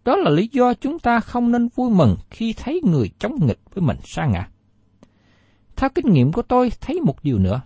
Đó 0.05 0.17
là 0.17 0.31
lý 0.31 0.49
do 0.53 0.75
chúng 0.75 0.99
ta 0.99 1.21
không 1.21 1.53
nên 1.53 1.69
vui 1.69 1.91
mừng 1.91 2.17
khi 2.31 2.53
thấy 2.53 2.81
người 2.85 3.11
chống 3.19 3.47
nghịch 3.47 3.61
với 3.75 3.83
mình 3.83 3.97
sa 4.05 4.27
ngã. 4.27 4.49
Theo 5.77 5.91
kinh 5.95 6.13
nghiệm 6.13 6.33
của 6.33 6.43
tôi 6.43 6.73
thấy 6.81 7.01
một 7.01 7.23
điều 7.23 7.39
nữa. 7.39 7.61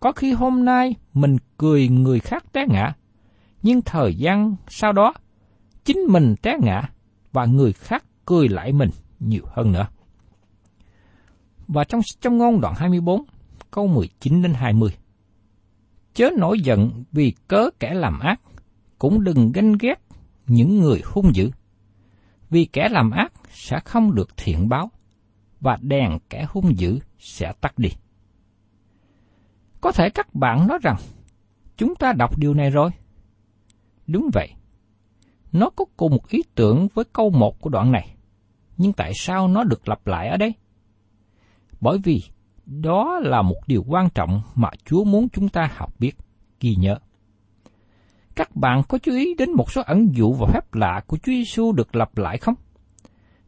Có 0.00 0.12
khi 0.12 0.32
hôm 0.32 0.64
nay 0.64 0.94
mình 1.14 1.36
cười 1.56 1.88
người 1.88 2.20
khác 2.20 2.44
té 2.52 2.66
ngã, 2.68 2.92
nhưng 3.62 3.82
thời 3.82 4.14
gian 4.14 4.56
sau 4.68 4.92
đó, 4.92 5.14
chính 5.84 5.98
mình 6.08 6.34
té 6.42 6.56
ngã 6.60 6.82
và 7.32 7.44
người 7.44 7.72
khác 7.72 8.04
cười 8.24 8.48
lại 8.48 8.72
mình 8.72 8.90
nhiều 9.20 9.42
hơn 9.46 9.72
nữa. 9.72 9.86
Và 11.68 11.84
trong 11.84 12.00
trong 12.20 12.38
ngôn 12.38 12.60
đoạn 12.60 12.74
24, 12.76 13.22
câu 13.70 13.86
19 13.86 14.42
đến 14.42 14.54
20. 14.54 14.90
Chớ 16.14 16.30
nổi 16.36 16.60
giận 16.60 17.04
vì 17.12 17.32
cớ 17.48 17.70
kẻ 17.80 17.94
làm 17.94 18.20
ác, 18.20 18.40
cũng 18.98 19.24
đừng 19.24 19.52
ganh 19.52 19.72
ghét 19.80 19.94
những 20.46 20.80
người 20.80 21.02
hung 21.04 21.34
dữ. 21.34 21.50
Vì 22.50 22.64
kẻ 22.64 22.88
làm 22.88 23.10
ác 23.10 23.32
sẽ 23.50 23.80
không 23.84 24.14
được 24.14 24.36
thiện 24.36 24.68
báo, 24.68 24.90
và 25.60 25.78
đèn 25.82 26.18
kẻ 26.30 26.46
hung 26.48 26.78
dữ 26.78 26.98
sẽ 27.18 27.52
tắt 27.60 27.78
đi. 27.78 27.88
Có 29.80 29.92
thể 29.92 30.10
các 30.10 30.34
bạn 30.34 30.66
nói 30.66 30.78
rằng, 30.82 30.96
chúng 31.76 31.94
ta 31.94 32.12
đọc 32.12 32.38
điều 32.38 32.54
này 32.54 32.70
rồi. 32.70 32.90
Đúng 34.06 34.30
vậy. 34.32 34.48
Nó 35.52 35.70
có 35.70 35.84
cùng 35.96 36.12
một 36.12 36.28
ý 36.28 36.42
tưởng 36.54 36.88
với 36.94 37.04
câu 37.12 37.30
một 37.30 37.60
của 37.60 37.70
đoạn 37.70 37.92
này. 37.92 38.16
Nhưng 38.76 38.92
tại 38.92 39.12
sao 39.14 39.48
nó 39.48 39.64
được 39.64 39.88
lặp 39.88 40.06
lại 40.06 40.28
ở 40.28 40.36
đây? 40.36 40.54
Bởi 41.80 41.98
vì 42.04 42.22
đó 42.70 43.20
là 43.22 43.42
một 43.42 43.56
điều 43.66 43.84
quan 43.88 44.08
trọng 44.10 44.40
mà 44.54 44.68
Chúa 44.84 45.04
muốn 45.04 45.28
chúng 45.28 45.48
ta 45.48 45.70
học 45.76 45.94
biết, 45.98 46.16
ghi 46.60 46.74
nhớ. 46.74 46.98
Các 48.34 48.56
bạn 48.56 48.82
có 48.88 48.98
chú 48.98 49.12
ý 49.12 49.34
đến 49.34 49.52
một 49.52 49.72
số 49.72 49.82
ẩn 49.86 50.08
dụ 50.14 50.32
và 50.32 50.46
phép 50.52 50.74
lạ 50.74 51.00
của 51.06 51.16
Chúa 51.16 51.32
Giêsu 51.32 51.72
được 51.72 51.96
lặp 51.96 52.18
lại 52.18 52.38
không? 52.38 52.54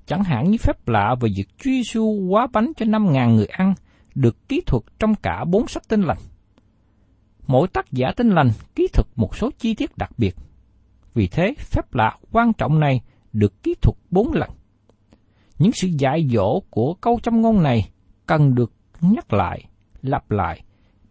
Chẳng 0.07 0.25
hạn 0.25 0.51
như 0.51 0.59
phép 0.59 0.89
lạ 0.89 1.15
về 1.21 1.29
việc 1.37 1.49
Chúa 1.59 1.71
Giêsu 1.71 2.05
quá 2.05 2.47
bánh 2.53 2.73
cho 2.77 2.87
năm 2.87 3.13
ngàn 3.13 3.37
người 3.37 3.47
ăn 3.47 3.75
được 4.15 4.49
kỹ 4.49 4.61
thuật 4.67 4.83
trong 4.99 5.15
cả 5.15 5.45
bốn 5.45 5.67
sách 5.67 5.89
tinh 5.89 6.03
lành. 6.03 6.19
Mỗi 7.47 7.69
tác 7.69 7.93
giả 7.93 8.13
tinh 8.17 8.29
lành 8.29 8.51
kỹ 8.75 8.89
thuật 8.93 9.07
một 9.17 9.37
số 9.37 9.51
chi 9.59 9.75
tiết 9.75 9.99
đặc 9.99 10.11
biệt. 10.19 10.37
Vì 11.15 11.29
thế, 11.29 11.55
phép 11.59 11.95
lạ 11.95 12.17
quan 12.33 12.53
trọng 12.53 12.81
này 12.81 13.01
được 13.33 13.63
kỹ 13.63 13.75
thuật 13.83 13.97
bốn 14.11 14.33
lần. 14.33 14.51
Những 15.59 15.73
sự 15.73 15.89
dạy 15.99 16.29
dỗ 16.33 16.61
của 16.71 16.95
câu 16.95 17.19
châm 17.23 17.41
ngôn 17.41 17.63
này 17.63 17.89
cần 18.27 18.55
được 18.55 18.73
nhắc 19.03 19.33
lại, 19.33 19.65
lặp 20.03 20.31
lại, 20.31 20.63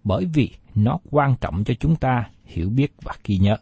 bởi 0.04 0.26
vì 0.34 0.52
nó 0.76 0.98
quan 1.12 1.36
trọng 1.42 1.64
cho 1.64 1.74
chúng 1.80 1.96
ta 1.96 2.30
hiểu 2.44 2.70
biết 2.70 2.94
và 3.02 3.14
ghi 3.24 3.38
nhớ. 3.38 3.58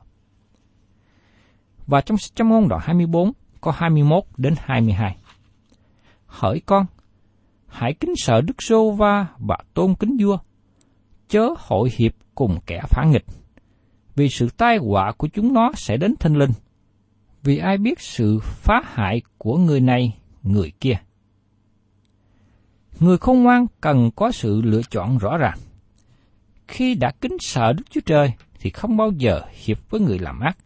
Và 1.87 2.01
trong 2.01 2.17
châm 2.35 2.49
ngôn 2.49 2.67
đoạn 2.67 2.81
24 2.85 3.31
có 3.61 3.71
21 3.71 4.23
đến 4.37 4.53
22. 4.57 5.17
Hỡi 6.25 6.61
con, 6.65 6.85
hãy 7.67 7.93
kính 7.93 8.13
sợ 8.17 8.41
Đức 8.41 8.61
Sô 8.61 8.91
Va 8.91 9.27
và 9.37 9.57
tôn 9.73 9.95
kính 9.95 10.17
vua, 10.19 10.37
chớ 11.27 11.49
hội 11.57 11.89
hiệp 11.95 12.11
cùng 12.35 12.59
kẻ 12.65 12.81
phản 12.89 13.11
nghịch, 13.11 13.25
vì 14.15 14.29
sự 14.29 14.49
tai 14.57 14.77
họa 14.77 15.11
của 15.17 15.27
chúng 15.27 15.53
nó 15.53 15.71
sẽ 15.75 15.97
đến 15.97 16.13
thanh 16.19 16.35
linh, 16.35 16.51
vì 17.43 17.57
ai 17.57 17.77
biết 17.77 17.99
sự 17.99 18.39
phá 18.43 18.81
hại 18.85 19.21
của 19.37 19.57
người 19.57 19.81
này, 19.81 20.17
người 20.43 20.71
kia. 20.79 20.97
Người 22.99 23.17
khôn 23.17 23.43
ngoan 23.43 23.65
cần 23.81 24.11
có 24.15 24.31
sự 24.31 24.61
lựa 24.61 24.81
chọn 24.89 25.17
rõ 25.17 25.37
ràng. 25.37 25.57
Khi 26.67 26.95
đã 26.95 27.11
kính 27.21 27.37
sợ 27.39 27.73
Đức 27.73 27.83
Chúa 27.89 28.01
Trời 28.05 28.33
thì 28.59 28.69
không 28.69 28.97
bao 28.97 29.11
giờ 29.11 29.41
hiệp 29.63 29.89
với 29.89 30.01
người 30.01 30.19
làm 30.19 30.39
ác. 30.39 30.57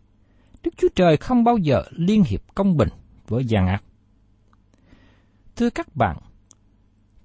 Đức 0.63 0.71
Chúa 0.77 0.87
Trời 0.95 1.17
không 1.17 1.43
bao 1.43 1.57
giờ 1.57 1.83
liên 1.91 2.23
hiệp 2.27 2.41
công 2.55 2.77
bình 2.77 2.89
với 3.27 3.45
gian 3.45 3.67
ác. 3.67 3.83
Thưa 5.55 5.69
các 5.69 5.95
bạn, 5.95 6.17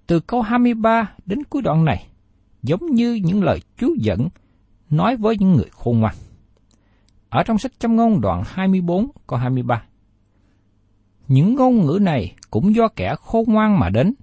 từ 0.07 0.21
câu 0.21 0.43
23 0.43 1.13
đến 1.27 1.45
cuối 1.45 1.63
đoạn 1.63 1.85
này, 1.85 2.07
giống 2.63 2.87
như 2.87 3.15
những 3.15 3.43
lời 3.43 3.61
chú 3.79 3.95
dẫn 3.99 4.29
nói 4.91 5.17
với 5.17 5.37
những 5.39 5.53
người 5.53 5.69
khôn 5.73 6.01
ngoan. 6.01 6.15
Ở 7.29 7.43
trong 7.43 7.59
sách 7.59 7.73
châm 7.79 7.97
ngôn 7.97 8.21
đoạn 8.21 8.43
24 8.47 9.09
câu 9.27 9.39
23. 9.39 9.83
Những 11.29 11.55
ngôn 11.55 11.87
ngữ 11.87 11.99
này 12.03 12.35
cũng 12.51 12.75
do 12.75 12.89
kẻ 12.89 13.15
khôn 13.21 13.45
ngoan 13.49 13.79
mà 13.79 13.89
đến, 13.89 14.15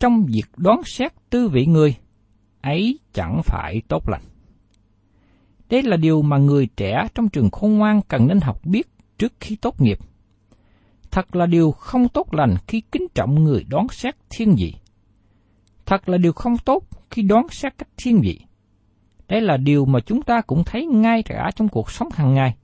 trong 0.00 0.26
việc 0.26 0.46
đoán 0.56 0.80
xét 0.84 1.12
tư 1.30 1.48
vị 1.48 1.66
người, 1.66 1.96
ấy 2.62 2.98
chẳng 3.12 3.40
phải 3.44 3.82
tốt 3.88 4.08
lành. 4.08 4.22
Đây 5.70 5.82
là 5.82 5.96
điều 5.96 6.22
mà 6.22 6.38
người 6.38 6.66
trẻ 6.76 7.08
trong 7.14 7.28
trường 7.28 7.50
khôn 7.50 7.78
ngoan 7.78 8.00
cần 8.08 8.26
nên 8.26 8.40
học 8.40 8.60
biết 8.64 8.88
trước 9.18 9.32
khi 9.40 9.56
tốt 9.56 9.80
nghiệp. 9.80 9.98
Thật 11.10 11.36
là 11.36 11.46
điều 11.46 11.70
không 11.70 12.08
tốt 12.08 12.34
lành 12.34 12.54
khi 12.66 12.80
kính 12.80 13.06
trọng 13.14 13.44
người 13.44 13.64
đoán 13.68 13.86
xét 13.90 14.14
thiên 14.30 14.54
vị. 14.58 14.74
Thật 15.86 16.08
là 16.08 16.18
điều 16.18 16.32
không 16.32 16.58
tốt 16.58 16.82
khi 17.10 17.22
đoán 17.22 17.46
xét 17.50 17.78
cách 17.78 17.88
thiên 17.96 18.20
vị. 18.20 18.40
Đây 19.28 19.40
là 19.40 19.56
điều 19.56 19.84
mà 19.84 20.00
chúng 20.00 20.22
ta 20.22 20.40
cũng 20.40 20.64
thấy 20.64 20.86
ngay 20.86 21.22
cả 21.22 21.50
trong 21.56 21.68
cuộc 21.68 21.90
sống 21.90 22.08
hàng 22.12 22.34
ngày. 22.34 22.56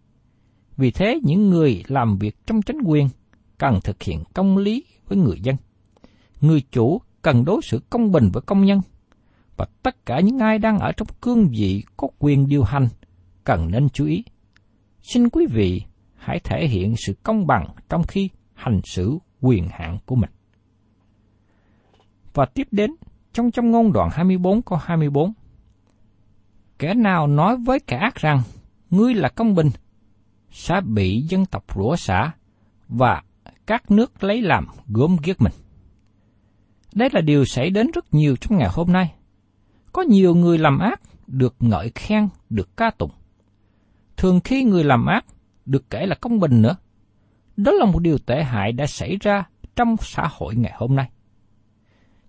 Vì 0.77 0.91
thế, 0.91 1.21
những 1.23 1.51
người 1.51 1.85
làm 1.89 2.19
việc 2.19 2.37
trong 2.47 2.63
chính 2.63 2.79
quyền 2.85 3.09
cần 3.59 3.81
thực 3.85 4.03
hiện 4.03 4.23
công 4.35 4.59
lý 4.59 4.85
với 5.09 5.19
người 5.19 5.41
dân. 5.43 5.57
Người 6.41 6.63
chủ 6.71 7.01
cần 7.23 7.45
đối 7.45 7.61
xử 7.63 7.81
công 7.91 8.13
bình 8.13 8.31
với 8.33 8.43
công 8.47 8.65
nhân. 8.65 8.81
Và 9.57 9.67
tất 9.83 10.07
cả 10.07 10.21
những 10.21 10.39
ai 10.39 10.59
đang 10.59 10.79
ở 10.79 10.93
trong 10.93 11.09
cương 11.21 11.49
vị 11.49 11.85
có 11.97 12.09
quyền 12.19 12.49
điều 12.49 12.63
hành 12.63 12.89
cần 13.45 13.71
nên 13.71 13.89
chú 13.89 14.07
ý. 14.07 14.25
Xin 15.03 15.29
quý 15.29 15.47
vị 15.51 15.83
hãy 16.17 16.41
thể 16.45 16.67
hiện 16.69 16.95
sự 17.07 17.15
công 17.23 17.47
bằng 17.47 17.69
trong 17.89 18.03
khi 18.03 18.29
hành 18.55 18.81
xử 18.85 19.19
quyền 19.41 19.69
hạn 19.71 19.99
của 20.07 20.17
mình. 20.17 20.31
Và 22.35 22.47
tiếp 22.47 22.69
đến, 22.71 22.91
trong 23.33 23.51
trong 23.51 23.71
ngôn 23.71 23.93
đoạn 23.93 24.09
24 24.13 24.63
câu 24.63 24.79
24, 24.83 25.33
Kẻ 26.79 26.95
nào 26.95 27.27
nói 27.27 27.57
với 27.57 27.81
kẻ 27.81 27.97
ác 27.97 28.15
rằng, 28.15 28.43
ngươi 28.91 29.15
là 29.15 29.29
công 29.29 29.55
bình, 29.55 29.71
sẽ 30.51 30.81
bị 30.81 31.21
dân 31.21 31.47
tộc 31.47 31.65
rủa 31.77 31.97
xả 31.97 32.33
và 32.89 33.23
các 33.67 33.91
nước 33.91 34.25
lấy 34.25 34.43
làm 34.43 34.67
gốm 34.89 35.17
ghiếc 35.23 35.43
mình. 35.43 35.53
Đây 36.95 37.09
là 37.13 37.21
điều 37.21 37.45
xảy 37.45 37.71
đến 37.71 37.91
rất 37.91 38.15
nhiều 38.15 38.37
trong 38.37 38.59
ngày 38.59 38.69
hôm 38.73 38.93
nay. 38.93 39.15
Có 39.93 40.03
nhiều 40.03 40.35
người 40.35 40.59
làm 40.59 40.79
ác 40.79 41.01
được 41.27 41.55
ngợi 41.61 41.91
khen, 41.95 42.29
được 42.51 42.77
ca 42.77 42.91
tụng. 42.91 43.11
Thường 44.17 44.41
khi 44.45 44.65
người 44.65 44.85
làm 44.85 45.07
ác 45.07 45.25
được 45.65 45.91
kể 45.91 46.07
là 46.07 46.15
công 46.21 46.41
bình 46.41 46.63
nữa. 46.63 46.77
Đó 47.57 47.73
là 47.73 47.87
một 47.87 47.99
điều 47.99 48.19
tệ 48.19 48.43
hại 48.43 48.73
đã 48.73 48.87
xảy 48.87 49.17
ra 49.21 49.45
trong 49.77 49.97
xã 50.01 50.29
hội 50.31 50.55
ngày 50.57 50.73
hôm 50.77 50.97
nay. 50.97 51.11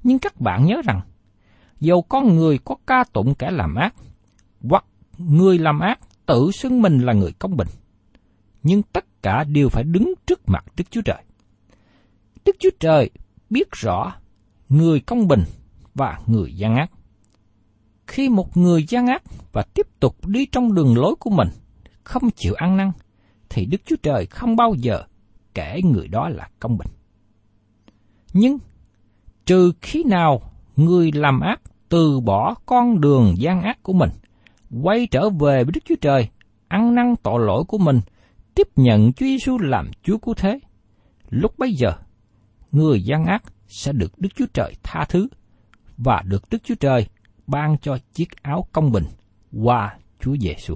Nhưng 0.03 0.19
các 0.19 0.41
bạn 0.41 0.65
nhớ 0.65 0.81
rằng, 0.85 1.01
dầu 1.79 2.01
con 2.01 2.35
người 2.35 2.57
có 2.57 2.75
ca 2.87 3.03
tụng 3.13 3.35
kẻ 3.35 3.51
làm 3.51 3.75
ác, 3.75 3.95
hoặc 4.69 4.85
người 5.17 5.59
làm 5.59 5.79
ác 5.79 5.99
tự 6.25 6.51
xưng 6.51 6.81
mình 6.81 6.99
là 6.99 7.13
người 7.13 7.31
công 7.39 7.57
bình, 7.57 7.67
nhưng 8.63 8.83
tất 8.83 9.05
cả 9.21 9.43
đều 9.43 9.69
phải 9.69 9.83
đứng 9.83 10.13
trước 10.25 10.41
mặt 10.47 10.65
Đức 10.77 10.83
Chúa 10.91 11.01
Trời. 11.01 11.23
Đức 12.45 12.55
Chúa 12.59 12.69
Trời 12.79 13.09
biết 13.49 13.71
rõ 13.71 14.15
người 14.73 14.99
công 14.99 15.27
bình 15.27 15.43
và 15.95 16.19
người 16.27 16.53
gian 16.55 16.75
ác. 16.75 16.91
Khi 18.07 18.29
một 18.29 18.57
người 18.57 18.85
gian 18.89 19.07
ác 19.07 19.23
và 19.51 19.63
tiếp 19.73 19.87
tục 19.99 20.27
đi 20.27 20.45
trong 20.45 20.73
đường 20.73 20.97
lối 20.97 21.15
của 21.19 21.29
mình, 21.29 21.47
không 22.03 22.31
chịu 22.35 22.53
ăn 22.53 22.77
năn, 22.77 22.91
thì 23.49 23.65
Đức 23.65 23.81
Chúa 23.85 23.95
Trời 24.03 24.25
không 24.25 24.55
bao 24.55 24.73
giờ 24.73 25.03
kể 25.53 25.81
người 25.83 26.07
đó 26.07 26.29
là 26.29 26.49
công 26.59 26.77
bình. 26.77 26.87
Nhưng, 28.33 28.57
trừ 29.45 29.71
khi 29.81 30.03
nào 30.03 30.41
người 30.75 31.11
làm 31.11 31.39
ác 31.39 31.61
từ 31.89 32.19
bỏ 32.19 32.55
con 32.65 33.01
đường 33.01 33.33
gian 33.37 33.61
ác 33.61 33.83
của 33.83 33.93
mình, 33.93 34.09
quay 34.81 35.07
trở 35.11 35.29
về 35.29 35.63
với 35.63 35.71
Đức 35.71 35.81
Chúa 35.85 35.95
Trời, 36.01 36.29
ăn 36.67 36.95
năn 36.95 37.15
tội 37.23 37.45
lỗi 37.45 37.63
của 37.67 37.77
mình, 37.77 37.99
tiếp 38.55 38.67
nhận 38.75 39.13
Chúa 39.13 39.25
Giêsu 39.25 39.57
làm 39.57 39.91
Chúa 40.03 40.17
cứu 40.17 40.33
thế, 40.33 40.59
lúc 41.29 41.57
bấy 41.57 41.73
giờ, 41.73 41.93
người 42.71 43.03
gian 43.03 43.25
ác 43.25 43.43
sẽ 43.73 43.91
được 43.91 44.19
Đức 44.19 44.29
Chúa 44.35 44.45
Trời 44.53 44.75
tha 44.83 45.05
thứ 45.09 45.27
và 45.97 46.21
được 46.25 46.43
Đức 46.51 46.63
Chúa 46.63 46.75
Trời 46.75 47.07
ban 47.47 47.77
cho 47.77 47.97
chiếc 48.13 48.43
áo 48.43 48.67
công 48.71 48.91
bình 48.91 49.05
qua 49.63 49.97
Chúa 50.19 50.35
Giêsu. 50.37 50.75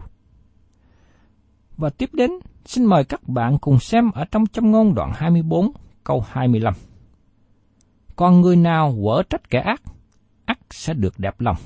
Và 1.77 1.89
tiếp 1.89 2.09
đến, 2.13 2.31
xin 2.65 2.85
mời 2.85 3.03
các 3.03 3.27
bạn 3.27 3.57
cùng 3.61 3.79
xem 3.79 4.11
ở 4.11 4.25
trong 4.31 4.47
châm 4.47 4.71
ngôn 4.71 4.93
đoạn 4.95 5.11
24 5.15 5.71
câu 6.03 6.25
25. 6.29 6.73
Còn 8.15 8.41
người 8.41 8.55
nào 8.55 8.95
quở 9.03 9.23
trách 9.29 9.49
kẻ 9.49 9.59
ác, 9.59 9.81
ác 10.45 10.59
sẽ 10.69 10.93
được 10.93 11.19
đẹp 11.19 11.41
lòng, 11.41 11.57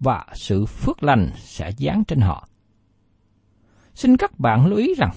và 0.00 0.26
sự 0.34 0.66
phước 0.66 1.02
lành 1.02 1.30
sẽ 1.36 1.72
giáng 1.78 2.04
trên 2.04 2.20
họ. 2.20 2.48
Xin 3.94 4.16
các 4.16 4.38
bạn 4.38 4.66
lưu 4.66 4.78
ý 4.78 4.94
rằng, 4.98 5.12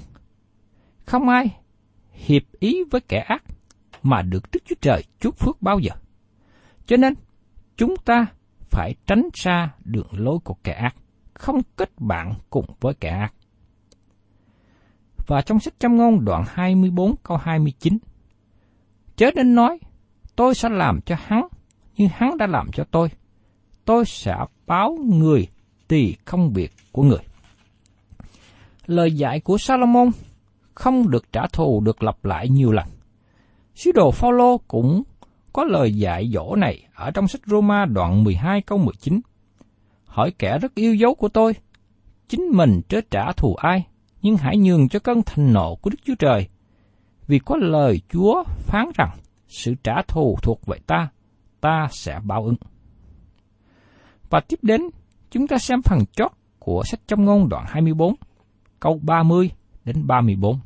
không 1.05 1.29
ai 1.29 1.57
hiệp 2.12 2.43
ý 2.60 2.83
với 2.91 3.01
kẻ 3.01 3.19
ác 3.19 3.43
mà 4.10 4.22
được 4.22 4.43
Đức 4.52 4.60
Chúa 4.65 4.76
Trời 4.82 5.04
chúc 5.20 5.38
phước 5.38 5.62
bao 5.62 5.80
giờ. 5.80 5.91
Cho 6.86 6.98
nên, 6.98 7.13
chúng 7.78 7.96
ta 8.06 8.26
phải 8.70 8.96
tránh 9.06 9.30
xa 9.34 9.70
đường 9.84 10.08
lối 10.12 10.39
của 10.43 10.56
kẻ 10.63 10.74
ác, 10.74 10.96
không 11.34 11.62
kết 11.76 11.89
bạn 11.98 12.34
cùng 12.50 12.65
với 12.80 12.93
kẻ 12.93 13.10
ác. 13.10 13.34
Và 15.28 15.41
trong 15.41 15.60
sách 15.60 15.74
châm 15.80 15.98
ngôn 15.98 16.26
đoạn 16.26 16.43
24 16.48 17.15
câu 17.24 17.38
29, 17.38 17.98
Chớ 19.15 19.32
nên 19.36 19.56
nói, 19.56 19.80
tôi 20.36 20.56
sẽ 20.56 20.70
làm 20.70 21.02
cho 21.02 21.15
hắn, 21.20 21.48
như 21.96 22.08
hắn 22.13 22.38
đã 22.38 22.48
làm 22.48 22.72
cho 22.72 22.84
tôi. 22.91 23.10
Tôi 23.86 24.06
sẽ 24.06 24.36
báo 24.67 24.98
người 25.06 25.48
tùy 25.88 26.15
không 26.26 26.54
việc 26.54 26.72
của 26.91 27.04
người. 27.04 27.20
Lời 28.86 29.12
dạy 29.12 29.39
của 29.39 29.58
Salomon 29.58 30.10
không 30.74 31.10
được 31.10 31.32
trả 31.32 31.41
thù 31.54 31.82
được 31.82 32.04
lặp 32.04 32.26
lại 32.26 32.50
nhiều 32.50 32.72
lần. 32.72 32.86
Sứ 33.77 33.91
đồ 33.91 34.11
Phaolô 34.11 34.57
cũng 34.57 35.03
có 35.53 35.63
lời 35.63 35.93
dạy 35.93 36.29
dỗ 36.33 36.55
này 36.55 36.87
ở 36.95 37.11
trong 37.11 37.27
sách 37.27 37.41
Roma 37.45 37.85
đoạn 37.85 38.23
12 38.23 38.61
câu 38.61 38.77
19. 38.77 39.19
Hỏi 40.05 40.31
kẻ 40.39 40.57
rất 40.57 40.75
yêu 40.75 40.95
dấu 40.95 41.15
của 41.15 41.29
tôi, 41.29 41.53
chính 42.27 42.41
mình 42.41 42.81
trớ 42.89 43.01
trả 43.11 43.31
thù 43.31 43.55
ai, 43.55 43.87
nhưng 44.21 44.37
hãy 44.37 44.57
nhường 44.57 44.89
cho 44.89 44.99
cơn 44.99 45.21
thành 45.25 45.53
nộ 45.53 45.75
của 45.75 45.89
Đức 45.89 45.97
Chúa 46.05 46.15
Trời. 46.19 46.47
Vì 47.27 47.39
có 47.39 47.55
lời 47.57 48.01
Chúa 48.09 48.43
phán 48.59 48.85
rằng, 48.95 49.17
sự 49.47 49.75
trả 49.83 50.01
thù 50.07 50.37
thuộc 50.41 50.65
về 50.65 50.77
ta, 50.87 51.09
ta 51.61 51.87
sẽ 51.91 52.19
báo 52.23 52.43
ứng. 52.45 52.55
Và 54.29 54.39
tiếp 54.39 54.59
đến, 54.61 54.81
chúng 55.31 55.47
ta 55.47 55.57
xem 55.57 55.81
phần 55.81 55.99
chót 56.11 56.31
của 56.59 56.83
sách 56.85 56.99
trong 57.07 57.25
ngôn 57.25 57.49
đoạn 57.49 57.65
24, 57.67 58.15
câu 58.79 58.99
30 59.03 59.51
đến 59.85 60.07
34. 60.07 60.59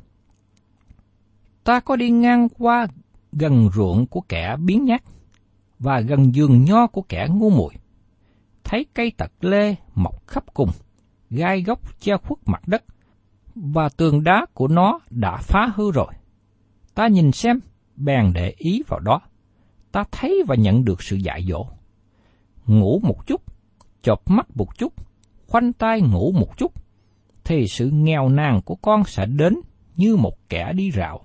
Ta 1.64 1.80
có 1.80 1.96
đi 1.96 2.10
ngang 2.10 2.48
qua 2.48 2.86
gần 3.32 3.68
ruộng 3.74 4.06
của 4.06 4.20
kẻ 4.20 4.56
biến 4.58 4.84
nhát 4.84 5.02
và 5.78 6.00
gần 6.00 6.34
giường 6.34 6.64
nho 6.64 6.86
của 6.86 7.02
kẻ 7.02 7.26
ngu 7.30 7.50
muội. 7.50 7.74
Thấy 8.64 8.86
cây 8.94 9.12
tật 9.16 9.32
lê 9.40 9.74
mọc 9.94 10.26
khắp 10.26 10.44
cùng, 10.54 10.70
gai 11.30 11.62
gốc 11.62 12.00
che 12.00 12.16
khuất 12.16 12.38
mặt 12.46 12.62
đất, 12.68 12.84
và 13.54 13.88
tường 13.88 14.24
đá 14.24 14.46
của 14.54 14.68
nó 14.68 15.00
đã 15.10 15.36
phá 15.36 15.72
hư 15.74 15.92
rồi. 15.92 16.12
Ta 16.94 17.06
nhìn 17.06 17.32
xem, 17.32 17.60
bèn 17.96 18.32
để 18.34 18.54
ý 18.56 18.82
vào 18.88 19.00
đó. 19.00 19.20
Ta 19.92 20.04
thấy 20.10 20.42
và 20.46 20.54
nhận 20.54 20.84
được 20.84 21.02
sự 21.02 21.16
dạy 21.16 21.44
dỗ. 21.48 21.66
Ngủ 22.66 23.00
một 23.02 23.26
chút, 23.26 23.42
chộp 24.02 24.30
mắt 24.30 24.56
một 24.56 24.78
chút, 24.78 24.92
khoanh 25.46 25.72
tay 25.72 26.00
ngủ 26.00 26.32
một 26.32 26.58
chút, 26.58 26.72
thì 27.44 27.66
sự 27.68 27.90
nghèo 27.90 28.28
nàn 28.28 28.60
của 28.64 28.74
con 28.74 29.04
sẽ 29.04 29.26
đến 29.26 29.60
như 29.96 30.16
một 30.16 30.48
kẻ 30.48 30.72
đi 30.72 30.90
rạo, 30.90 31.20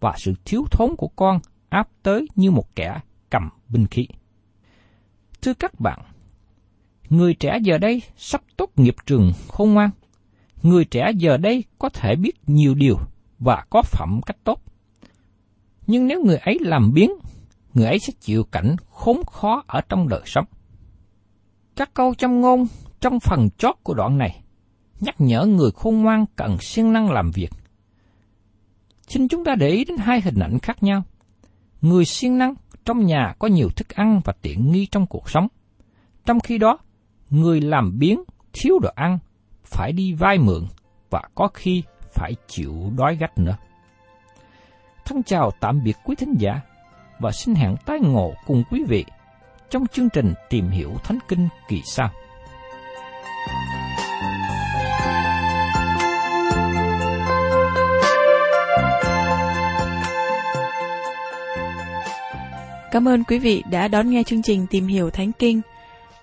và 0.00 0.14
sự 0.16 0.34
thiếu 0.44 0.64
thốn 0.70 0.96
của 0.96 1.08
con 1.08 1.40
áp 1.68 1.88
tới 2.02 2.26
như 2.34 2.50
một 2.50 2.76
kẻ 2.76 3.00
cầm 3.30 3.48
binh 3.68 3.86
khí. 3.86 4.08
Thưa 5.42 5.54
các 5.54 5.80
bạn, 5.80 6.00
người 7.08 7.34
trẻ 7.34 7.58
giờ 7.62 7.78
đây 7.78 8.02
sắp 8.16 8.42
tốt 8.56 8.70
nghiệp 8.76 8.94
trường 9.06 9.32
khôn 9.48 9.74
ngoan. 9.74 9.90
Người 10.62 10.84
trẻ 10.84 11.10
giờ 11.16 11.36
đây 11.36 11.64
có 11.78 11.88
thể 11.88 12.16
biết 12.16 12.32
nhiều 12.46 12.74
điều 12.74 12.98
và 13.38 13.64
có 13.70 13.82
phẩm 13.82 14.20
cách 14.26 14.36
tốt. 14.44 14.62
Nhưng 15.86 16.06
nếu 16.06 16.24
người 16.24 16.36
ấy 16.36 16.58
làm 16.60 16.94
biến, 16.94 17.10
người 17.74 17.86
ấy 17.86 17.98
sẽ 17.98 18.12
chịu 18.20 18.44
cảnh 18.44 18.76
khốn 18.90 19.24
khó 19.26 19.64
ở 19.66 19.80
trong 19.88 20.08
đời 20.08 20.22
sống. 20.24 20.44
Các 21.76 21.94
câu 21.94 22.14
châm 22.14 22.40
ngôn 22.40 22.66
trong 23.00 23.20
phần 23.20 23.48
chót 23.58 23.74
của 23.82 23.94
đoạn 23.94 24.18
này 24.18 24.42
nhắc 25.00 25.14
nhở 25.18 25.46
người 25.46 25.70
khôn 25.70 26.02
ngoan 26.02 26.24
cần 26.36 26.58
siêng 26.60 26.92
năng 26.92 27.10
làm 27.10 27.30
việc. 27.30 27.50
Xin 29.06 29.28
chúng 29.28 29.44
ta 29.44 29.54
để 29.54 29.68
ý 29.68 29.84
đến 29.84 29.96
hai 29.96 30.20
hình 30.20 30.38
ảnh 30.38 30.58
khác 30.58 30.82
nhau. 30.82 31.02
Người 31.80 32.04
siêng 32.04 32.38
năng 32.38 32.54
trong 32.84 33.06
nhà 33.06 33.34
có 33.38 33.48
nhiều 33.48 33.68
thức 33.76 33.88
ăn 33.88 34.20
và 34.24 34.32
tiện 34.42 34.72
nghi 34.72 34.86
trong 34.86 35.06
cuộc 35.06 35.30
sống. 35.30 35.48
Trong 36.24 36.40
khi 36.40 36.58
đó, 36.58 36.78
người 37.30 37.60
làm 37.60 37.98
biến 37.98 38.22
thiếu 38.52 38.78
đồ 38.78 38.90
ăn, 38.94 39.18
phải 39.64 39.92
đi 39.92 40.12
vay 40.12 40.38
mượn 40.38 40.66
và 41.10 41.22
có 41.34 41.48
khi 41.54 41.82
phải 42.12 42.32
chịu 42.48 42.92
đói 42.96 43.16
gắt 43.16 43.38
nữa. 43.38 43.56
Thân 45.04 45.22
chào 45.22 45.50
tạm 45.60 45.82
biệt 45.84 45.96
quý 46.04 46.14
thính 46.14 46.34
giả 46.38 46.60
và 47.18 47.32
xin 47.32 47.54
hẹn 47.54 47.76
tái 47.86 47.98
ngộ 48.00 48.34
cùng 48.46 48.62
quý 48.70 48.84
vị 48.88 49.04
trong 49.70 49.86
chương 49.86 50.08
trình 50.08 50.34
tìm 50.50 50.68
hiểu 50.68 50.94
Thánh 51.04 51.18
Kinh 51.28 51.48
kỳ 51.68 51.82
sau. 51.84 52.10
Cảm 62.90 63.08
ơn 63.08 63.24
quý 63.24 63.38
vị 63.38 63.62
đã 63.70 63.88
đón 63.88 64.10
nghe 64.10 64.22
chương 64.22 64.42
trình 64.42 64.66
Tìm 64.70 64.86
hiểu 64.86 65.10
Thánh 65.10 65.32
Kinh. 65.32 65.60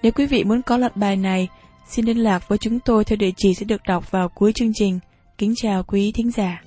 Nếu 0.03 0.11
quý 0.11 0.25
vị 0.25 0.43
muốn 0.43 0.61
có 0.61 0.77
loạt 0.77 0.97
bài 0.97 1.15
này, 1.15 1.47
xin 1.87 2.05
liên 2.05 2.17
lạc 2.17 2.47
với 2.47 2.57
chúng 2.57 2.79
tôi 2.79 3.03
theo 3.05 3.17
địa 3.17 3.31
chỉ 3.37 3.53
sẽ 3.53 3.65
được 3.65 3.81
đọc 3.87 4.11
vào 4.11 4.29
cuối 4.29 4.53
chương 4.53 4.71
trình. 4.73 4.99
Kính 5.37 5.53
chào 5.55 5.83
quý 5.83 6.11
thính 6.15 6.31
giả. 6.31 6.61